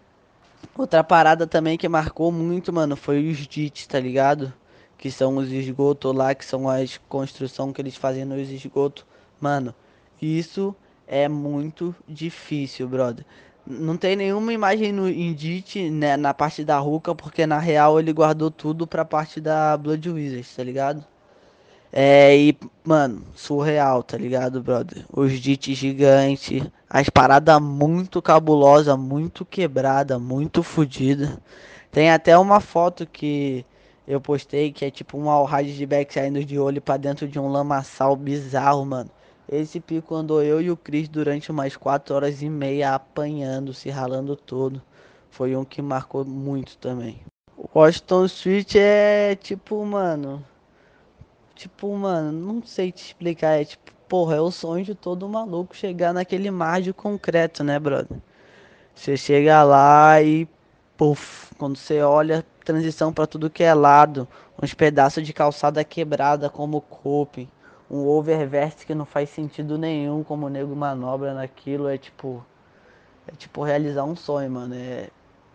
Outra 0.78 1.04
parada 1.04 1.48
também 1.48 1.78
que 1.78 1.88
marcou 1.88 2.32
muito, 2.32 2.74
mano, 2.74 2.96
foi 2.96 3.30
os 3.30 3.38
dits, 3.48 3.88
tá 3.88 4.00
ligado? 4.00 4.54
Que 4.98 5.12
são 5.12 5.38
os 5.38 5.52
esgotos 5.52 6.14
lá, 6.14 6.34
que 6.34 6.46
são 6.46 6.70
as 6.70 6.98
construções 7.10 7.74
que 7.74 7.82
eles 7.82 7.96
fazem 7.96 8.26
nos 8.26 8.50
esgotos. 8.50 9.06
Mano, 9.40 9.74
isso 10.22 10.76
é 11.08 11.28
muito 11.28 11.96
difícil, 12.08 12.88
brother. 12.88 13.26
Não 13.66 13.98
tem 13.98 14.16
nenhuma 14.16 14.54
imagem 14.54 14.92
no 14.92 15.10
Indit, 15.10 15.90
né, 15.90 16.16
na 16.18 16.34
parte 16.34 16.64
da 16.64 16.78
Ruka, 16.78 17.16
porque 17.16 17.48
na 17.48 17.58
real 17.58 18.00
ele 18.00 18.14
guardou 18.14 18.52
tudo 18.52 18.86
pra 18.86 19.04
parte 19.04 19.42
da 19.42 19.76
Blood 19.76 20.10
Wizards, 20.10 20.56
tá 20.56 20.64
ligado? 20.64 21.04
É, 21.98 22.36
e, 22.36 22.58
mano, 22.84 23.24
surreal, 23.34 24.04
tá 24.04 24.18
ligado, 24.18 24.62
brother? 24.62 25.06
Os 25.10 25.40
dits 25.40 25.78
gigantes, 25.78 26.62
as 26.90 27.10
paradas 27.10 27.62
muito 27.62 28.22
cabulosa, 28.22 28.98
muito 28.98 29.46
quebrada, 29.46 30.20
muito 30.20 30.62
fodida. 30.62 31.42
Tem 31.94 32.12
até 32.12 32.38
uma 32.38 32.60
foto 32.60 33.08
que 33.08 33.66
eu 34.06 34.20
postei 34.20 34.74
que 34.74 34.84
é 34.84 34.92
tipo 34.92 35.18
um 35.18 35.30
alride 35.30 35.78
de 35.78 35.86
back 35.86 36.14
saindo 36.14 36.44
de 36.44 36.60
olho 36.60 36.82
para 36.82 36.98
dentro 36.98 37.30
de 37.30 37.40
um 37.40 37.48
lamaçal 37.48 38.14
bizarro, 38.18 38.86
mano. 38.86 39.10
Esse 39.48 39.80
pico 39.80 40.16
andou 40.16 40.44
eu 40.44 40.60
e 40.60 40.70
o 40.70 40.76
Chris 40.76 41.08
durante 41.08 41.50
umas 41.50 41.78
4 41.78 42.14
horas 42.14 42.42
e 42.42 42.50
meia 42.50 42.94
apanhando, 42.94 43.74
se 43.74 43.90
ralando 43.90 44.36
todo. 44.36 44.82
Foi 45.32 45.56
um 45.56 45.64
que 45.64 45.82
marcou 45.82 46.26
muito 46.26 46.78
também. 46.78 47.22
O 47.58 47.70
Washington 47.74 48.26
Street 48.26 48.76
é 48.76 49.34
tipo, 49.36 49.86
mano, 49.86 50.44
Tipo, 51.56 51.96
mano, 51.96 52.32
não 52.32 52.64
sei 52.64 52.92
te 52.92 53.06
explicar. 53.06 53.60
É 53.62 53.66
tipo, 53.66 53.92
porra, 54.08 54.36
é 54.36 54.42
o 54.42 54.52
sonho 54.52 54.84
de 54.86 54.94
todo 54.96 55.28
maluco 55.28 55.76
chegar 55.76 56.14
naquele 56.14 56.52
mar 56.52 56.82
de 56.82 56.94
concreto, 56.94 57.64
né, 57.64 57.80
brother? 57.80 58.18
Você 58.96 59.18
chega 59.18 59.64
lá 59.64 60.22
e, 60.22 60.48
puf, 60.98 61.54
quando 61.58 61.78
você 61.78 62.02
olha, 62.02 62.46
transição 62.64 63.14
para 63.14 63.28
tudo 63.28 63.50
que 63.50 63.64
é 63.64 63.74
lado, 63.74 64.28
uns 64.62 64.74
pedaços 64.74 65.26
de 65.26 65.34
calçada 65.34 65.84
quebrada 65.84 66.50
como 66.50 66.82
coping, 66.82 67.50
um 67.90 68.08
oververse 68.08 68.86
que 68.86 68.96
não 68.96 69.06
faz 69.06 69.30
sentido 69.30 69.78
nenhum 69.78 70.24
como 70.24 70.48
o 70.48 70.50
nego 70.50 70.76
manobra 70.76 71.34
naquilo, 71.34 71.88
é 71.88 71.98
tipo 71.98 72.46
é 73.28 73.32
tipo 73.36 73.64
realizar 73.64 74.04
um 74.06 74.16
sonho, 74.16 74.52
mano. 74.52 74.76
É 74.76 75.10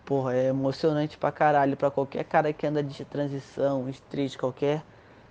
porra, 0.05 0.35
é 0.35 0.49
emocionante 0.49 1.17
pra 1.19 1.33
caralho 1.33 1.77
pra 1.77 1.91
qualquer 1.91 2.25
cara 2.25 2.53
que 2.53 2.67
anda 2.67 2.83
de 2.83 3.05
transição, 3.05 3.89
street, 3.89 4.37
qualquer 4.37 4.83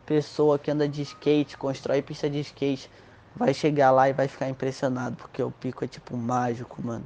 pessoa 0.10 0.58
que 0.58 0.72
anda 0.72 0.90
de 0.90 1.04
skate, 1.04 1.56
constrói 1.56 2.02
pista 2.02 2.28
de 2.28 2.40
skate, 2.40 2.90
vai 3.36 3.54
chegar 3.54 3.92
lá 3.92 4.10
e 4.10 4.14
vai 4.14 4.28
ficar 4.28 4.50
impressionado, 4.50 5.16
porque 5.16 5.42
o 5.44 5.52
pico 5.52 5.86
é 5.86 5.88
tipo 5.88 6.18
mágico, 6.18 6.82
mano. 6.82 7.06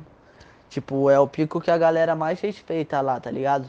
Tipo, 0.69 1.09
é 1.09 1.19
o 1.19 1.27
pico 1.27 1.59
que 1.59 1.69
a 1.69 1.77
galera 1.77 2.15
mais 2.15 2.39
respeita 2.39 3.01
lá, 3.01 3.19
tá 3.19 3.29
ligado? 3.29 3.67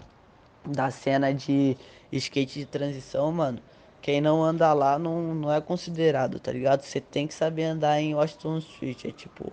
Da 0.65 0.89
cena 0.89 1.35
de 1.35 1.77
skate 2.13 2.61
de 2.61 2.65
transição, 2.65 3.33
mano. 3.33 3.59
Quem 4.01 4.21
não 4.21 4.41
anda 4.41 4.73
lá 4.73 5.01
não, 5.01 5.35
não 5.35 5.53
é 5.53 5.61
considerado, 5.61 6.39
tá 6.39 6.53
ligado? 6.53 6.83
Você 6.83 7.01
tem 7.01 7.27
que 7.27 7.35
saber 7.35 7.65
andar 7.65 8.01
em 8.01 8.15
Washington 8.15 8.59
Street, 8.59 9.05
é 9.05 9.11
tipo, 9.11 9.53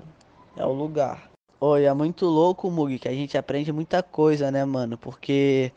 é 0.55 0.63
o 0.63 0.71
lugar. 0.71 1.31
Oi, 1.59 1.85
é 1.85 1.93
muito 1.93 2.27
louco, 2.27 2.69
Mug, 2.69 2.99
que 2.99 3.07
a 3.07 3.13
gente 3.13 3.35
aprende 3.35 3.71
muita 3.71 4.03
coisa, 4.03 4.51
né, 4.51 4.63
mano? 4.63 4.95
Porque 4.95 5.71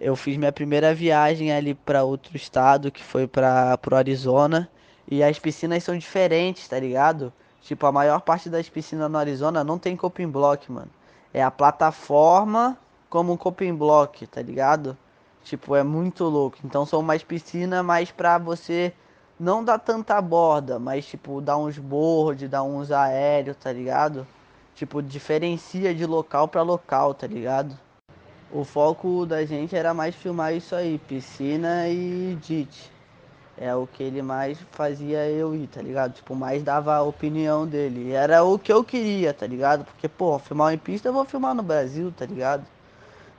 eu 0.00 0.16
fiz 0.16 0.36
minha 0.36 0.52
primeira 0.52 0.94
viagem 0.94 1.52
ali 1.52 1.74
para 1.74 2.02
outro 2.02 2.36
estado, 2.36 2.90
que 2.90 3.02
foi 3.04 3.26
para 3.26 3.76
pro 3.78 3.96
Arizona, 3.96 4.68
e 5.06 5.22
as 5.22 5.38
piscinas 5.38 5.84
são 5.84 5.96
diferentes, 5.96 6.66
tá 6.66 6.78
ligado? 6.80 7.32
Tipo, 7.60 7.86
a 7.86 7.92
maior 7.92 8.20
parte 8.22 8.48
das 8.48 8.68
piscinas 8.68 9.10
no 9.10 9.18
Arizona 9.18 9.62
não 9.62 9.78
tem 9.78 9.96
coping 9.96 10.28
block, 10.28 10.72
mano. 10.72 10.90
É 11.34 11.42
a 11.42 11.50
plataforma 11.50 12.78
como 13.10 13.32
um 13.32 13.36
coping 13.36 13.74
block, 13.74 14.26
tá 14.26 14.40
ligado? 14.40 14.96
Tipo, 15.44 15.76
é 15.76 15.82
muito 15.82 16.24
louco. 16.24 16.58
Então 16.64 16.86
são 16.86 17.02
mais 17.02 17.22
piscinas 17.22 17.84
mais 17.84 18.10
pra 18.10 18.38
você 18.38 18.94
não 19.38 19.64
dar 19.64 19.78
tanta 19.78 20.20
borda, 20.20 20.78
mas 20.78 21.06
tipo, 21.06 21.40
dar 21.40 21.58
uns 21.58 21.78
board, 21.78 22.48
dar 22.48 22.62
uns 22.62 22.90
aéreos, 22.90 23.56
tá 23.56 23.72
ligado? 23.72 24.26
Tipo, 24.74 25.02
diferencia 25.02 25.94
de 25.94 26.06
local 26.06 26.48
para 26.48 26.62
local, 26.62 27.14
tá 27.14 27.26
ligado? 27.26 27.78
O 28.52 28.64
foco 28.64 29.24
da 29.26 29.44
gente 29.44 29.76
era 29.76 29.94
mais 29.94 30.12
filmar 30.12 30.52
isso 30.52 30.74
aí, 30.74 30.98
piscina 30.98 31.88
e 31.88 32.36
DIT. 32.42 32.90
É 33.56 33.72
o 33.76 33.86
que 33.86 34.02
ele 34.02 34.22
mais 34.22 34.58
fazia 34.72 35.28
eu 35.28 35.54
ir, 35.54 35.68
tá 35.68 35.80
ligado? 35.80 36.14
Tipo, 36.14 36.34
mais 36.34 36.60
dava 36.60 36.96
a 36.96 37.02
opinião 37.02 37.64
dele. 37.64 38.10
Era 38.10 38.42
o 38.42 38.58
que 38.58 38.72
eu 38.72 38.82
queria, 38.82 39.32
tá 39.32 39.46
ligado? 39.46 39.84
Porque, 39.84 40.08
pô, 40.08 40.36
filmar 40.40 40.74
em 40.74 40.78
pista 40.78 41.08
eu 41.08 41.12
vou 41.12 41.24
filmar 41.24 41.54
no 41.54 41.62
Brasil, 41.62 42.12
tá 42.16 42.26
ligado? 42.26 42.66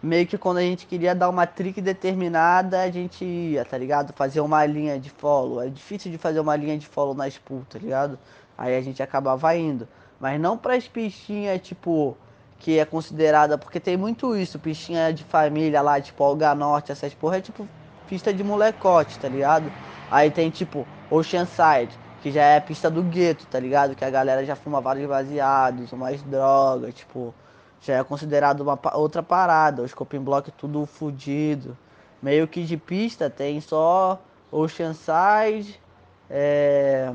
Meio 0.01 0.25
que 0.25 0.37
quando 0.37 0.59
a 0.59 0.61
gente 0.61 0.85
queria 0.85 1.13
dar 1.13 1.29
uma 1.29 1.45
trick 1.45 1.81
determinada, 1.81 2.81
a 2.81 2.89
gente 2.89 3.25
ia, 3.25 3.65
tá 3.65 3.77
ligado? 3.77 4.13
Fazer 4.13 4.39
uma 4.39 4.65
linha 4.65 4.97
de 4.97 5.09
follow. 5.09 5.61
É 5.61 5.67
difícil 5.67 6.09
de 6.09 6.17
fazer 6.17 6.39
uma 6.39 6.55
linha 6.55 6.77
de 6.77 6.87
follow 6.87 7.13
na 7.13 7.27
spool, 7.27 7.65
tá 7.69 7.77
ligado? 7.77 8.17
Aí 8.57 8.77
a 8.77 8.81
gente 8.81 9.03
acabava 9.03 9.53
indo. 9.57 9.87
Mas 10.19 10.39
não 10.39 10.57
para 10.57 10.75
as 10.75 10.87
pistinhas, 10.87 11.59
tipo, 11.61 12.15
que 12.61 12.77
é 12.77 12.85
considerada, 12.85 13.57
porque 13.57 13.79
tem 13.79 13.97
muito 13.97 14.35
isso, 14.35 14.59
pistinha 14.59 15.11
de 15.11 15.23
família 15.23 15.81
lá, 15.81 15.99
tipo 15.99 16.23
Olga 16.23 16.53
Norte, 16.53 16.91
essas 16.91 17.11
porra, 17.11 17.37
é 17.37 17.41
tipo 17.41 17.67
pista 18.07 18.31
de 18.31 18.43
molecote, 18.43 19.17
tá 19.17 19.27
ligado? 19.27 19.71
Aí 20.11 20.29
tem 20.29 20.51
tipo 20.51 20.85
Oceanside, 21.09 21.97
que 22.21 22.31
já 22.31 22.43
é 22.43 22.59
pista 22.59 22.87
do 22.89 23.01
gueto, 23.01 23.47
tá 23.47 23.59
ligado? 23.59 23.95
Que 23.95 24.05
a 24.05 24.11
galera 24.11 24.45
já 24.45 24.55
fuma 24.55 24.79
vários 24.79 25.09
baseados, 25.09 25.91
umas 25.91 26.21
drogas, 26.21 26.93
tipo, 26.93 27.33
já 27.81 27.95
é 27.95 28.03
considerado 28.03 28.61
uma 28.61 28.79
outra 28.93 29.23
parada, 29.23 29.81
os 29.81 29.93
coping 29.93 30.19
block 30.19 30.51
tudo 30.51 30.85
fudido. 30.85 31.75
Meio 32.21 32.47
que 32.47 32.63
de 32.63 32.77
pista 32.77 33.27
tem 33.27 33.59
só 33.59 34.21
Oceanside, 34.51 35.81
é, 36.29 37.11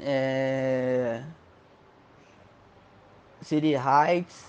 é, 0.00 1.22
City 3.44 3.74
Heights 3.74 4.44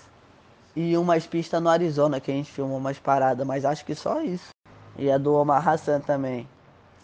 e 0.74 0.96
umas 0.96 1.26
pistas 1.26 1.62
no 1.62 1.68
Arizona 1.68 2.20
que 2.20 2.30
a 2.30 2.34
gente 2.34 2.50
filmou 2.50 2.78
umas 2.78 2.98
paradas, 2.98 3.46
mas 3.46 3.64
acho 3.64 3.84
que 3.84 3.94
só 3.94 4.20
isso. 4.22 4.50
E 4.98 5.10
a 5.10 5.18
do 5.18 5.34
Omar 5.34 5.66
Hassan 5.66 6.00
também. 6.00 6.48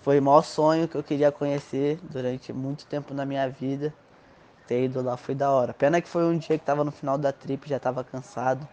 Foi 0.03 0.19
o 0.19 0.23
maior 0.23 0.43
sonho 0.43 0.89
que 0.89 0.97
eu 0.97 1.03
queria 1.03 1.31
conhecer 1.31 2.01
durante 2.03 2.53
muito 2.53 2.87
tempo 2.87 3.15
na 3.15 3.25
minha 3.25 3.49
vida. 3.49 3.95
Ter 4.67 4.85
ido 4.85 5.01
lá 5.03 5.17
foi 5.17 5.35
da 5.35 5.51
hora. 5.51 5.73
Pena 5.73 6.01
que 6.01 6.09
foi 6.09 6.25
um 6.25 6.37
dia 6.37 6.59
que 6.59 6.65
tava 6.65 6.83
no 6.83 6.91
final 6.91 7.17
da 7.17 7.33
trip, 7.33 7.69
já 7.69 7.79
tava 7.79 8.03
cansado. 8.03 8.67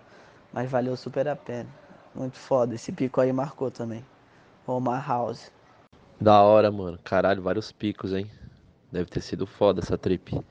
Mas 0.52 0.70
valeu 0.70 0.98
super 0.98 1.28
a 1.28 1.36
pena. 1.36 1.70
Muito 2.16 2.38
foda. 2.38 2.74
Esse 2.74 2.92
pico 2.92 3.22
aí 3.22 3.32
marcou 3.32 3.70
também. 3.70 4.04
Omar 4.66 5.08
House. 5.08 5.52
Da 6.20 6.42
hora, 6.42 6.72
mano. 6.72 6.98
Caralho, 7.04 7.42
vários 7.42 7.72
picos, 7.72 8.14
hein? 8.14 8.30
Deve 8.92 9.10
ter 9.10 9.22
sido 9.22 9.46
foda 9.46 9.82
essa 9.82 9.98
trip. 9.98 10.42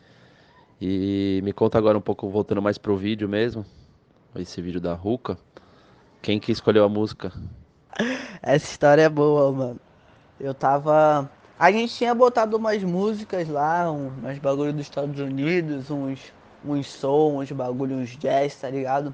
E 0.80 1.40
me 1.42 1.52
conta 1.52 1.76
agora 1.76 1.98
um 1.98 2.00
pouco, 2.00 2.28
voltando 2.28 2.62
mais 2.62 2.78
pro 2.78 2.96
vídeo 2.96 3.28
mesmo, 3.28 3.66
esse 4.36 4.62
vídeo 4.62 4.80
da 4.80 4.94
Ruka. 4.94 5.36
Quem 6.22 6.38
que 6.38 6.52
escolheu 6.52 6.84
a 6.84 6.88
música? 6.88 7.32
Essa 8.40 8.66
história 8.70 9.02
é 9.02 9.08
boa, 9.08 9.50
mano. 9.52 9.80
Eu 10.38 10.54
tava. 10.54 11.28
A 11.58 11.72
gente 11.72 11.92
tinha 11.94 12.14
botado 12.14 12.56
umas 12.56 12.82
músicas 12.84 13.48
lá, 13.48 13.90
uns 13.90 14.38
bagulho 14.38 14.72
dos 14.72 14.82
Estados 14.82 15.18
Unidos, 15.18 15.90
uns, 15.90 16.32
uns 16.64 16.86
soul, 16.86 17.40
uns 17.40 17.50
bagulho, 17.50 17.96
uns 17.96 18.16
jazz, 18.16 18.54
tá 18.60 18.70
ligado? 18.70 19.12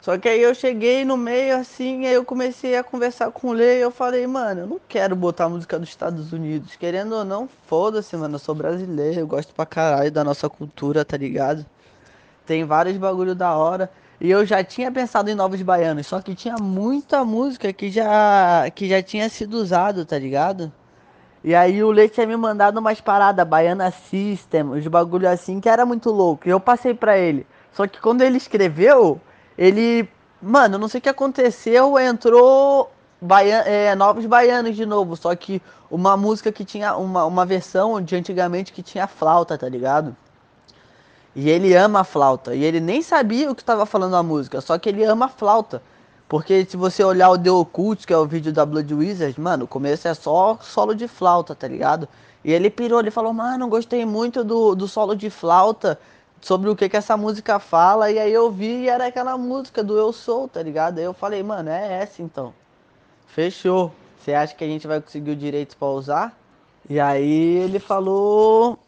Só 0.00 0.16
que 0.16 0.28
aí 0.28 0.40
eu 0.40 0.54
cheguei 0.54 1.04
no 1.04 1.16
meio 1.16 1.56
assim, 1.56 2.06
aí 2.06 2.14
eu 2.14 2.24
comecei 2.24 2.76
a 2.76 2.84
conversar 2.84 3.30
com 3.32 3.48
o 3.48 3.52
Lê 3.52 3.78
e 3.78 3.82
eu 3.82 3.90
falei, 3.90 4.26
mano, 4.26 4.60
eu 4.60 4.66
não 4.66 4.80
quero 4.88 5.16
botar 5.16 5.48
música 5.48 5.78
dos 5.78 5.88
Estados 5.88 6.32
Unidos. 6.32 6.76
Querendo 6.76 7.14
ou 7.16 7.24
não, 7.24 7.48
foda-se, 7.66 8.16
mano, 8.16 8.36
eu 8.36 8.38
sou 8.38 8.54
brasileiro, 8.54 9.20
eu 9.20 9.26
gosto 9.26 9.52
pra 9.52 9.66
caralho 9.66 10.10
da 10.10 10.22
nossa 10.22 10.48
cultura, 10.48 11.04
tá 11.04 11.16
ligado? 11.16 11.66
Tem 12.46 12.64
vários 12.64 12.96
bagulho 12.96 13.34
da 13.34 13.56
hora. 13.56 13.90
E 14.20 14.30
eu 14.30 14.46
já 14.46 14.64
tinha 14.64 14.90
pensado 14.90 15.30
em 15.30 15.34
Novos 15.34 15.62
Baianos, 15.62 16.06
só 16.06 16.20
que 16.20 16.34
tinha 16.34 16.56
muita 16.56 17.24
música 17.24 17.72
que 17.72 17.90
já, 17.90 18.68
que 18.74 18.88
já 18.88 19.02
tinha 19.02 19.28
sido 19.28 19.54
usado, 19.54 20.04
tá 20.04 20.18
ligado? 20.18 20.72
E 21.42 21.54
aí 21.54 21.82
o 21.84 21.90
Leite 21.90 22.14
tinha 22.14 22.26
me 22.26 22.36
mandado 22.36 22.78
umas 22.80 23.00
paradas, 23.00 23.46
Baiana 23.46 23.90
System, 23.92 24.70
os 24.70 24.86
bagulho 24.86 25.28
assim, 25.28 25.60
que 25.60 25.68
era 25.68 25.86
muito 25.86 26.10
louco. 26.10 26.48
E 26.48 26.50
eu 26.50 26.58
passei 26.58 26.94
pra 26.94 27.16
ele. 27.16 27.46
Só 27.72 27.86
que 27.86 28.00
quando 28.00 28.22
ele 28.22 28.36
escreveu, 28.36 29.20
ele, 29.58 30.08
mano, 30.40 30.78
não 30.78 30.88
sei 30.88 31.00
o 31.00 31.02
que 31.02 31.08
aconteceu, 31.08 31.98
entrou 31.98 32.90
baian, 33.20 33.62
é, 33.66 33.94
novos 33.96 34.24
baianos 34.24 34.76
de 34.76 34.86
novo, 34.86 35.16
só 35.16 35.34
que 35.34 35.60
uma 35.90 36.16
música 36.16 36.52
que 36.52 36.64
tinha 36.64 36.96
uma, 36.96 37.24
uma 37.24 37.44
versão 37.44 38.00
de 38.00 38.14
antigamente 38.14 38.72
que 38.72 38.82
tinha 38.82 39.08
flauta, 39.08 39.58
tá 39.58 39.68
ligado? 39.68 40.16
E 41.34 41.50
ele 41.50 41.74
ama 41.74 42.00
a 42.00 42.04
flauta, 42.04 42.54
e 42.54 42.62
ele 42.62 42.78
nem 42.78 43.02
sabia 43.02 43.50
o 43.50 43.54
que 43.54 43.62
estava 43.62 43.84
falando 43.84 44.14
a 44.14 44.22
música, 44.22 44.60
só 44.60 44.78
que 44.78 44.88
ele 44.88 45.04
ama 45.04 45.26
a 45.26 45.28
flauta. 45.28 45.82
Porque 46.28 46.64
se 46.68 46.76
você 46.76 47.02
olhar 47.02 47.30
o 47.30 47.38
The 47.38 47.50
Occult, 47.50 48.06
que 48.06 48.12
é 48.12 48.18
o 48.18 48.26
vídeo 48.26 48.52
da 48.52 48.64
Blood 48.64 48.94
Wizard, 48.94 49.40
mano, 49.40 49.64
o 49.64 49.68
começo 49.68 50.06
é 50.06 50.14
só 50.14 50.58
solo 50.60 50.94
de 50.94 51.08
flauta, 51.08 51.54
tá 51.54 51.66
ligado? 51.66 52.06
E 52.44 52.52
ele 52.52 52.68
pirou, 52.68 53.00
ele 53.00 53.10
falou, 53.10 53.32
mano, 53.32 53.66
gostei 53.66 54.04
muito 54.04 54.44
do, 54.44 54.74
do 54.74 54.86
solo 54.86 55.16
de 55.16 55.30
flauta 55.30 55.98
sobre 56.40 56.70
o 56.70 56.76
que 56.76 56.88
que 56.88 56.96
essa 56.96 57.16
música 57.16 57.58
fala, 57.58 58.10
e 58.10 58.18
aí 58.18 58.32
eu 58.32 58.50
vi 58.50 58.84
e 58.84 58.88
era 58.88 59.06
aquela 59.06 59.36
música 59.36 59.82
do 59.82 59.96
Eu 59.98 60.12
Sou, 60.12 60.48
tá 60.48 60.62
ligado? 60.62 60.98
Aí 60.98 61.04
eu 61.04 61.14
falei, 61.14 61.42
mano, 61.42 61.68
é 61.70 62.02
essa 62.02 62.22
então. 62.22 62.54
Fechou. 63.26 63.92
Você 64.18 64.34
acha 64.34 64.54
que 64.54 64.64
a 64.64 64.68
gente 64.68 64.86
vai 64.86 65.00
conseguir 65.00 65.30
o 65.30 65.36
direito 65.36 65.76
para 65.76 65.88
usar? 65.88 66.38
E 66.88 66.98
aí 66.98 67.56
ele 67.58 67.78
falou 67.78 68.78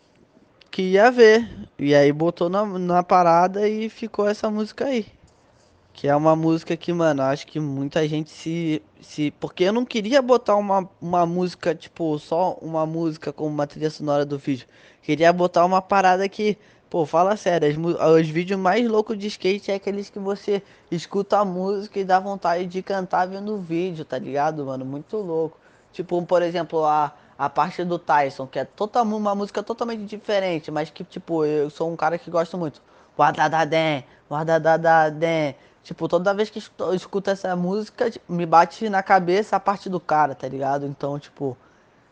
que 0.71 0.83
ia 0.83 1.11
ver. 1.11 1.49
E 1.79 1.95
aí 1.95 2.13
botou 2.13 2.49
na, 2.49 2.65
na 2.65 3.03
parada 3.03 3.69
e 3.69 3.89
ficou 3.89 4.29
essa 4.29 4.51
música 4.51 4.87
aí. 4.87 5.07
Que 5.93 6.09
é 6.09 6.17
uma 6.17 6.35
música 6.37 6.77
que, 6.77 6.93
mano, 6.93 7.23
acho 7.23 7.47
que 7.47 7.61
muita 7.61 8.07
gente 8.09 8.31
se. 8.31 8.83
se 9.01 9.31
porque 9.33 9.65
eu 9.65 9.73
não 9.73 9.85
queria 9.85 10.23
botar 10.23 10.57
uma, 10.57 10.89
uma 11.01 11.27
música, 11.27 11.75
tipo, 11.75 12.19
só 12.19 12.55
uma 12.63 12.87
música 12.87 13.33
como 13.33 13.51
uma 13.51 13.67
trilha 13.67 13.91
sonora 13.91 14.25
do 14.25 14.39
vídeo. 14.39 14.67
Queria 15.03 15.33
botar 15.33 15.65
uma 15.65 15.83
parada 15.83 16.29
que 16.29 16.57
Pô, 16.91 17.07
fala 17.07 17.37
sério, 17.37 17.69
os 18.19 18.29
vídeos 18.29 18.59
mais 18.59 18.85
loucos 18.89 19.17
de 19.17 19.29
skate 19.29 19.71
é 19.71 19.77
aqueles 19.77 20.11
que 20.11 20.19
você 20.19 20.61
escuta 20.91 21.39
a 21.39 21.45
música 21.45 22.01
e 22.01 22.05
dá 22.05 22.19
vontade 22.19 22.67
de 22.67 22.83
cantar 22.83 23.29
vendo 23.29 23.55
o 23.55 23.61
vídeo, 23.61 24.05
tá 24.05 24.19
ligado, 24.19 24.67
mano? 24.67 24.85
Muito 24.85 25.17
louco. 25.19 25.57
Tipo, 25.93 26.21
por 26.27 26.43
exemplo, 26.43 26.85
a, 26.85 27.13
a 27.39 27.49
parte 27.49 27.85
do 27.85 27.97
Tyson, 27.97 28.45
que 28.45 28.59
é 28.59 28.65
total, 28.65 29.05
uma 29.05 29.37
música 29.37 29.63
totalmente 29.63 30.05
diferente, 30.05 30.73
mas 30.73 30.91
que, 30.91 31.05
tipo, 31.05 31.45
eu 31.45 31.71
sou 31.71 31.89
um 31.93 31.95
cara 31.95 32.19
que 32.19 32.29
gosta 32.29 32.57
muito. 32.57 32.83
Guardadadém, 33.17 34.05
guardadadém. 34.29 35.55
Tipo, 35.85 36.09
toda 36.09 36.35
vez 36.35 36.51
que 36.51 36.61
eu 36.81 36.93
escuto 36.93 37.31
essa 37.31 37.55
música, 37.55 38.11
me 38.29 38.45
bate 38.45 38.89
na 38.89 39.01
cabeça 39.01 39.55
a 39.55 39.61
parte 39.61 39.89
do 39.89 40.01
cara, 40.01 40.35
tá 40.35 40.49
ligado? 40.49 40.87
Então, 40.87 41.21
tipo, 41.21 41.57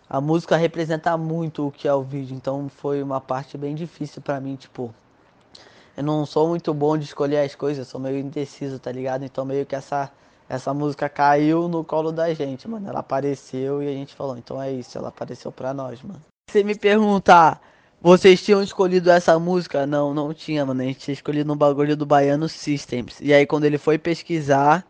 a 0.08 0.20
música 0.20 0.56
representa 0.56 1.16
muito 1.16 1.66
o 1.66 1.70
que 1.70 1.86
é 1.86 1.94
o 1.94 2.02
vídeo, 2.02 2.34
então 2.34 2.68
foi 2.68 3.02
uma 3.02 3.20
parte 3.20 3.58
bem 3.58 3.74
difícil 3.74 4.22
para 4.22 4.40
mim, 4.40 4.56
tipo, 4.56 4.94
eu 5.98 6.04
não 6.04 6.24
sou 6.24 6.46
muito 6.46 6.72
bom 6.72 6.96
de 6.96 7.06
escolher 7.06 7.38
as 7.38 7.56
coisas, 7.56 7.88
sou 7.88 8.00
meio 8.00 8.18
indeciso, 8.18 8.78
tá 8.78 8.92
ligado? 8.92 9.24
Então 9.24 9.44
meio 9.44 9.66
que 9.66 9.74
essa, 9.74 10.08
essa 10.48 10.72
música 10.72 11.08
caiu 11.08 11.66
no 11.66 11.82
colo 11.82 12.12
da 12.12 12.32
gente, 12.32 12.68
mano. 12.68 12.88
Ela 12.88 13.00
apareceu 13.00 13.82
e 13.82 13.88
a 13.88 13.92
gente 13.92 14.14
falou, 14.14 14.38
então 14.38 14.62
é 14.62 14.70
isso, 14.70 14.96
ela 14.96 15.08
apareceu 15.08 15.50
pra 15.50 15.74
nós, 15.74 16.00
mano. 16.00 16.20
Se 16.52 16.62
me 16.62 16.76
perguntar, 16.76 17.60
vocês 18.00 18.40
tinham 18.40 18.62
escolhido 18.62 19.10
essa 19.10 19.36
música? 19.40 19.88
Não, 19.88 20.14
não 20.14 20.32
tinha, 20.32 20.64
mano. 20.64 20.82
A 20.82 20.84
gente 20.84 21.00
tinha 21.00 21.12
escolhido 21.14 21.52
um 21.52 21.56
bagulho 21.56 21.96
do 21.96 22.06
Baiano 22.06 22.48
Systems. 22.48 23.18
E 23.20 23.34
aí 23.34 23.44
quando 23.44 23.64
ele 23.64 23.76
foi 23.76 23.98
pesquisar, 23.98 24.86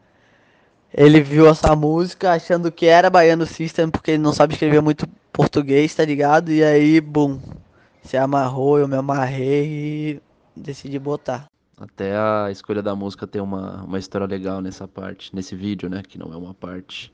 ele 0.93 1.21
viu 1.21 1.49
essa 1.49 1.75
música 1.77 2.33
achando 2.33 2.73
que 2.73 2.87
era 2.87 3.11
Baiano 3.11 3.47
System, 3.47 3.91
porque 3.91 4.13
ele 4.13 4.23
não 4.23 4.33
sabe 4.33 4.55
escrever 4.55 4.81
muito 4.81 5.07
português, 5.33 5.95
tá 5.95 6.05
ligado? 6.05 6.51
E 6.51 6.63
aí, 6.65 7.01
bum, 7.01 7.39
se 8.03 8.17
amarrou, 8.17 8.79
eu 8.79 8.89
me 8.89 8.97
amarrei 8.97 9.67
e 9.67 10.23
decidi 10.57 10.99
botar. 10.99 11.47
Até 11.79 12.17
a 12.17 12.49
escolha 12.51 12.83
da 12.83 12.97
música 12.97 13.27
tem 13.27 13.41
uma, 13.41 13.85
uma 13.85 13.99
história 13.99 14.27
legal 14.27 14.61
nessa 14.61 14.89
parte, 14.89 15.35
nesse 15.35 15.55
vídeo, 15.55 15.89
né? 15.89 16.03
Que 16.03 16.19
não 16.19 16.33
é 16.33 16.37
uma 16.37 16.53
parte. 16.53 17.13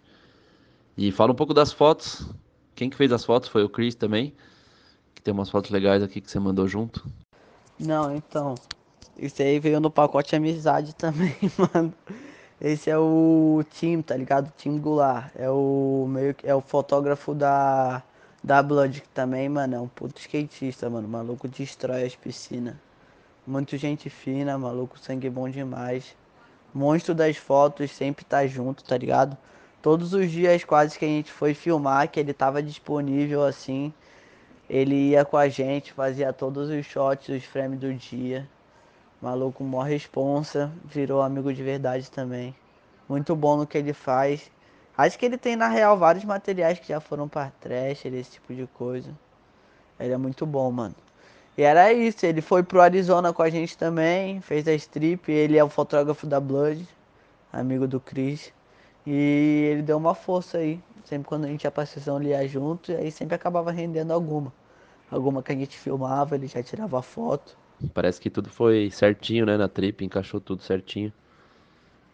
E 0.96 1.12
fala 1.12 1.32
um 1.32 1.34
pouco 1.34 1.52
das 1.52 1.72
fotos. 1.72 2.26
Quem 2.74 2.88
que 2.88 2.96
fez 2.96 3.12
as 3.12 3.24
fotos 3.24 3.48
foi 3.48 3.62
o 3.62 3.68
Chris 3.68 3.94
também. 3.94 4.32
Que 5.14 5.20
tem 5.20 5.34
umas 5.34 5.50
fotos 5.50 5.70
legais 5.70 6.02
aqui 6.02 6.20
que 6.20 6.30
você 6.30 6.38
mandou 6.38 6.66
junto. 6.66 7.06
Não, 7.78 8.14
então. 8.14 8.54
Isso 9.18 9.42
aí 9.42 9.60
veio 9.60 9.80
no 9.80 9.90
pacote 9.90 10.34
amizade 10.34 10.94
também, 10.94 11.36
mano. 11.58 11.92
Esse 12.60 12.90
é 12.90 12.98
o 12.98 13.64
Tim, 13.70 14.00
tá 14.02 14.16
ligado? 14.16 14.52
Tim 14.56 14.78
Goulart. 14.78 15.30
É 15.36 15.50
o 15.50 16.06
meio 16.08 16.34
é 16.42 16.54
o 16.54 16.60
fotógrafo 16.60 17.34
da 17.34 18.02
da 18.42 18.62
Blood 18.62 19.00
que 19.00 19.08
também, 19.08 19.48
mano, 19.48 19.74
é 19.74 19.80
um 19.80 19.88
puto 19.88 20.20
skatista, 20.20 20.90
mano. 20.90 21.08
O 21.08 21.10
maluco 21.10 21.48
destrói 21.48 22.04
as 22.04 22.14
piscinas. 22.14 22.74
Muito 23.46 23.76
gente 23.78 24.10
fina, 24.10 24.58
maluco, 24.58 24.98
sangue 24.98 25.30
bom 25.30 25.48
demais. 25.48 26.16
Monstro 26.74 27.14
das 27.14 27.36
fotos 27.36 27.90
sempre 27.90 28.24
tá 28.24 28.46
junto, 28.46 28.84
tá 28.84 28.96
ligado? 28.98 29.36
Todos 29.82 30.14
os 30.14 30.30
dias 30.30 30.64
quase 30.64 30.98
que 30.98 31.04
a 31.04 31.08
gente 31.08 31.30
foi 31.32 31.54
filmar, 31.54 32.08
que 32.10 32.20
ele 32.20 32.32
tava 32.34 32.62
disponível 32.62 33.44
assim. 33.44 33.92
Ele 34.68 35.10
ia 35.10 35.24
com 35.24 35.36
a 35.36 35.48
gente, 35.48 35.92
fazia 35.92 36.32
todos 36.32 36.70
os 36.70 36.86
shots, 36.86 37.28
os 37.28 37.44
frames 37.44 37.78
do 37.78 37.92
dia. 37.94 38.48
Maluco 39.24 39.64
mó 39.64 39.80
responsa, 39.80 40.70
virou 40.84 41.22
amigo 41.22 41.50
de 41.50 41.62
verdade 41.62 42.10
também. 42.10 42.54
Muito 43.08 43.34
bom 43.34 43.56
no 43.56 43.66
que 43.66 43.78
ele 43.78 43.94
faz. 43.94 44.50
Acho 44.94 45.18
que 45.18 45.24
ele 45.24 45.38
tem 45.38 45.56
na 45.56 45.66
real 45.66 45.96
vários 45.96 46.26
materiais 46.26 46.78
que 46.78 46.88
já 46.88 47.00
foram 47.00 47.26
para 47.26 47.50
trash, 47.58 48.04
esse 48.04 48.32
tipo 48.32 48.54
de 48.54 48.66
coisa. 48.66 49.10
Ele 49.98 50.12
é 50.12 50.16
muito 50.18 50.44
bom, 50.44 50.70
mano. 50.70 50.94
E 51.56 51.62
era 51.62 51.90
isso, 51.90 52.26
ele 52.26 52.42
foi 52.42 52.62
pro 52.62 52.82
Arizona 52.82 53.32
com 53.32 53.40
a 53.40 53.48
gente 53.48 53.78
também, 53.78 54.42
fez 54.42 54.68
a 54.68 54.74
strip, 54.74 55.32
ele 55.32 55.56
é 55.56 55.64
o 55.64 55.70
fotógrafo 55.70 56.26
da 56.26 56.38
Blood, 56.38 56.86
amigo 57.50 57.88
do 57.88 57.98
Chris. 57.98 58.52
E 59.06 59.70
ele 59.72 59.80
deu 59.80 59.96
uma 59.96 60.14
força 60.14 60.58
aí. 60.58 60.78
Sempre 61.02 61.26
quando 61.26 61.46
a 61.46 61.48
gente 61.48 61.64
ia 61.64 61.70
pra 61.70 61.86
sessão, 61.86 62.20
ele 62.20 62.28
ia 62.28 62.46
junto, 62.46 62.92
e 62.92 62.96
aí 62.96 63.10
sempre 63.10 63.34
acabava 63.34 63.70
rendendo 63.72 64.12
alguma. 64.12 64.52
Alguma 65.10 65.42
que 65.42 65.50
a 65.50 65.56
gente 65.56 65.78
filmava, 65.78 66.34
ele 66.34 66.46
já 66.46 66.62
tirava 66.62 67.00
foto. 67.00 67.63
Parece 67.92 68.20
que 68.20 68.30
tudo 68.30 68.48
foi 68.50 68.90
certinho, 68.90 69.46
né, 69.46 69.56
na 69.56 69.68
trip, 69.68 70.04
encaixou 70.04 70.40
tudo 70.40 70.62
certinho. 70.62 71.12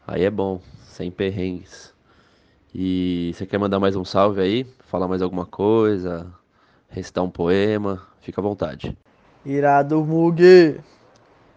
Aí 0.07 0.25
é 0.25 0.31
bom, 0.31 0.61
sem 0.83 1.11
perrengues. 1.11 1.95
E 2.75 3.33
você 3.35 3.47
quer 3.47 3.59
mandar 3.59 3.81
mais 3.81 3.97
um 3.97 4.05
salve 4.05 4.40
aí? 4.40 4.64
Falar 4.81 5.09
mais 5.09 5.23
alguma 5.23 5.47
coisa? 5.47 6.33
Recitar 6.88 7.23
um 7.25 7.31
poema? 7.31 8.07
Fica 8.21 8.40
à 8.40 8.43
vontade. 8.43 8.97
Irado 9.45 10.05
Mug! 10.05 10.81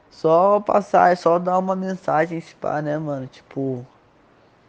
Só 0.10 0.60
passar, 0.60 1.12
é 1.12 1.16
só 1.16 1.40
dar 1.40 1.58
uma 1.58 1.76
mensagem, 1.76 2.42
pá, 2.62 2.82
né, 2.82 2.98
mano? 2.98 3.28
Tipo, 3.28 3.86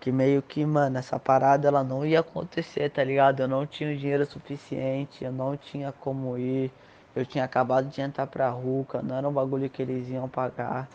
que 0.00 0.10
meio 0.10 0.42
que, 0.42 0.64
mano, 0.66 0.98
essa 0.98 1.18
parada 1.18 1.68
ela 1.68 1.84
não 1.84 2.04
ia 2.04 2.20
acontecer, 2.20 2.90
tá 2.90 3.04
ligado? 3.04 3.40
Eu 3.40 3.48
não 3.48 3.66
tinha 3.66 3.96
dinheiro 3.96 4.26
suficiente, 4.26 5.24
eu 5.24 5.32
não 5.32 5.56
tinha 5.56 5.92
como 5.92 6.36
ir. 6.36 6.70
Eu 7.14 7.24
tinha 7.24 7.44
acabado 7.44 7.88
de 7.88 8.00
entrar 8.00 8.26
pra 8.26 8.50
Ruca, 8.50 9.00
não 9.02 9.16
era 9.16 9.28
um 9.28 9.32
bagulho 9.32 9.70
que 9.70 9.82
eles 9.82 10.08
iam 10.08 10.28
pagar. 10.28 10.88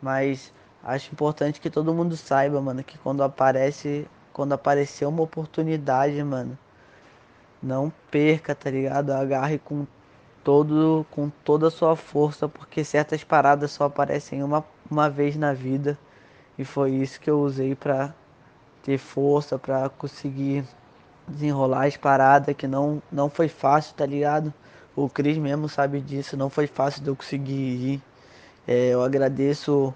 Mas 0.00 0.52
acho 0.82 1.12
importante 1.12 1.60
que 1.60 1.70
todo 1.70 1.94
mundo 1.94 2.16
saiba, 2.16 2.60
mano, 2.60 2.82
que 2.84 2.96
quando 2.98 3.22
aparece, 3.22 4.08
quando 4.32 4.52
aparecer 4.54 5.06
uma 5.06 5.22
oportunidade, 5.22 6.22
mano, 6.24 6.58
não 7.62 7.92
perca, 8.10 8.54
tá 8.54 8.70
ligado? 8.70 9.10
Agarre 9.12 9.58
com 9.58 9.86
todo 10.44 11.04
com 11.10 11.30
toda 11.44 11.68
a 11.68 11.70
sua 11.70 11.96
força, 11.96 12.48
porque 12.48 12.84
certas 12.84 13.22
paradas 13.24 13.70
só 13.72 13.84
aparecem 13.84 14.42
uma, 14.42 14.64
uma 14.90 15.10
vez 15.10 15.36
na 15.36 15.52
vida. 15.52 15.98
E 16.58 16.64
foi 16.64 16.92
isso 16.92 17.20
que 17.20 17.30
eu 17.30 17.40
usei 17.40 17.74
para 17.74 18.14
ter 18.82 18.98
força, 18.98 19.58
para 19.58 19.88
conseguir 19.90 20.64
desenrolar 21.26 21.86
as 21.86 21.96
paradas 21.96 22.56
que 22.56 22.66
não 22.66 23.02
não 23.12 23.28
foi 23.30 23.48
fácil, 23.48 23.94
tá 23.94 24.06
ligado? 24.06 24.52
O 25.00 25.08
Cris 25.08 25.38
mesmo 25.38 25.68
sabe 25.68 26.00
disso, 26.00 26.36
não 26.36 26.50
foi 26.50 26.66
fácil 26.66 27.00
de 27.04 27.08
eu 27.08 27.14
conseguir 27.14 27.52
ir. 27.54 28.02
É, 28.66 28.88
eu 28.88 29.00
agradeço 29.00 29.94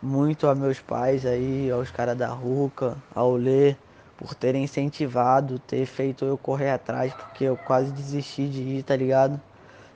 muito 0.00 0.46
a 0.46 0.54
meus 0.54 0.78
pais 0.78 1.26
aí, 1.26 1.68
aos 1.68 1.90
caras 1.90 2.16
da 2.16 2.28
Ruca, 2.28 2.96
ao 3.12 3.34
Lê, 3.34 3.74
por 4.16 4.36
terem 4.36 4.62
incentivado, 4.62 5.58
ter 5.58 5.84
feito 5.84 6.24
eu 6.24 6.38
correr 6.38 6.70
atrás, 6.70 7.12
porque 7.12 7.42
eu 7.42 7.56
quase 7.56 7.90
desisti 7.90 8.46
de 8.48 8.62
ir, 8.62 8.82
tá 8.84 8.94
ligado? 8.94 9.40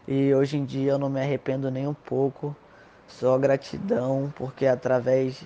E 0.09 0.35
hoje 0.35 0.57
em 0.57 0.65
dia 0.65 0.91
eu 0.91 0.99
não 0.99 1.09
me 1.09 1.21
arrependo 1.21 1.71
nem 1.71 1.87
um 1.87 1.95
pouco, 1.95 2.57
só 3.07 3.39
gratidão, 3.39 4.33
porque 4.35 4.67
através 4.67 5.45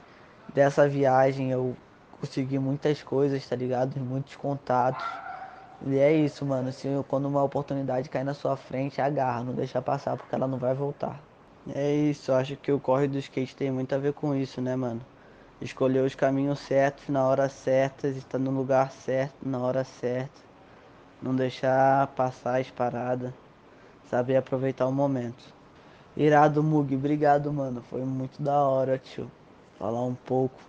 dessa 0.55 0.89
viagem 0.89 1.51
eu 1.51 1.77
consegui 2.19 2.59
muitas 2.59 3.03
coisas, 3.03 3.47
tá 3.47 3.55
ligado? 3.55 4.01
Muitos 4.01 4.35
contatos. 4.35 5.05
E 5.87 5.99
é 5.99 6.13
isso, 6.13 6.45
mano. 6.47 6.73
Se 6.73 6.89
quando 7.09 7.27
uma 7.27 7.43
oportunidade 7.43 8.09
cair 8.09 8.25
na 8.25 8.35
sua 8.35 8.57
frente, 8.57 9.01
agarra, 9.01 9.45
não 9.45 9.55
deixa 9.55 9.83
passar 9.83 10.17
porque 10.17 10.35
ela 10.35 10.49
não 10.49 10.59
vai 10.59 10.75
voltar. 10.75 11.21
É 11.75 11.95
isso, 11.95 12.33
acho 12.33 12.57
que 12.57 12.73
o 12.73 12.81
corre 12.81 13.07
do 13.09 13.19
skate 13.19 13.57
tem 13.57 13.71
muito 13.71 13.95
a 13.95 13.99
ver 13.99 14.13
com 14.13 14.35
isso, 14.35 14.61
né, 14.61 14.77
mano? 14.77 15.01
Escolher 15.61 16.05
os 16.05 16.15
caminhos 16.15 16.59
certos 16.59 17.09
na 17.09 17.27
hora 17.27 17.49
certa, 17.49 18.09
estar 18.09 18.39
no 18.39 18.51
lugar 18.51 18.91
certo 18.93 19.35
na 19.43 19.59
hora 19.59 19.85
certa. 19.85 20.41
Não 21.23 21.35
deixar 21.35 22.07
passar 22.09 22.61
as 22.61 22.71
paradas. 22.71 23.33
Saber 24.11 24.37
aproveitar 24.37 24.87
o 24.87 24.93
momento. 24.93 25.55
Irado, 26.17 26.63
Mug, 26.63 26.95
obrigado, 26.95 27.53
mano. 27.53 27.83
Foi 27.91 28.03
muito 28.05 28.43
da 28.43 28.63
hora, 28.63 28.99
tio. 28.99 29.31
Falar 29.79 30.05
um 30.05 30.15
pouco. 30.15 30.61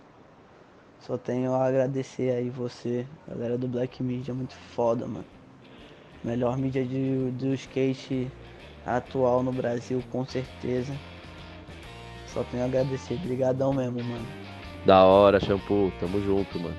Só 1.00 1.16
tenho 1.16 1.52
a 1.54 1.66
agradecer 1.66 2.30
aí 2.30 2.50
você, 2.50 3.06
galera 3.28 3.56
do 3.56 3.68
Black 3.68 4.02
Media, 4.02 4.34
muito 4.34 4.54
foda, 4.74 5.06
mano. 5.06 5.24
Melhor 6.24 6.56
mídia 6.58 6.84
de, 6.84 7.30
do 7.32 7.54
skate 7.54 8.28
atual 8.84 9.42
no 9.42 9.52
Brasil, 9.52 10.02
com 10.10 10.24
certeza. 10.24 10.92
Só 12.26 12.42
tenho 12.44 12.64
a 12.64 12.66
agradecer, 12.66 13.16
brigadão 13.18 13.72
mesmo, 13.72 14.02
mano. 14.02 14.26
Da 14.84 15.04
hora, 15.04 15.40
Shampoo, 15.40 15.92
tamo 16.00 16.20
junto, 16.22 16.58
mano. 16.58 16.76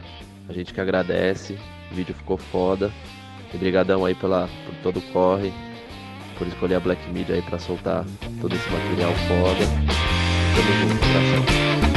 A 0.50 0.54
gente 0.54 0.74
que 0.74 0.80
agradece, 0.80 1.58
o 1.92 1.96
vídeo 1.96 2.14
ficou 2.14 2.38
foda. 2.38 2.92
E 3.54 3.58
brigadão 3.58 4.06
aí 4.06 4.14
pela, 4.14 4.50
por 4.66 4.76
todo 4.84 5.00
o 5.00 5.12
corre, 5.14 5.54
por 6.38 6.48
escolher 6.48 6.76
a 6.76 6.80
Black 6.80 7.10
Media 7.10 7.36
aí 7.36 7.42
pra 7.42 7.58
soltar 7.58 8.06
todo 8.42 8.54
esse 8.54 8.70
material 8.70 9.12
foda. 9.14 9.66
Tamo 10.56 10.90
junto, 10.90 11.00
coração. 11.00 11.97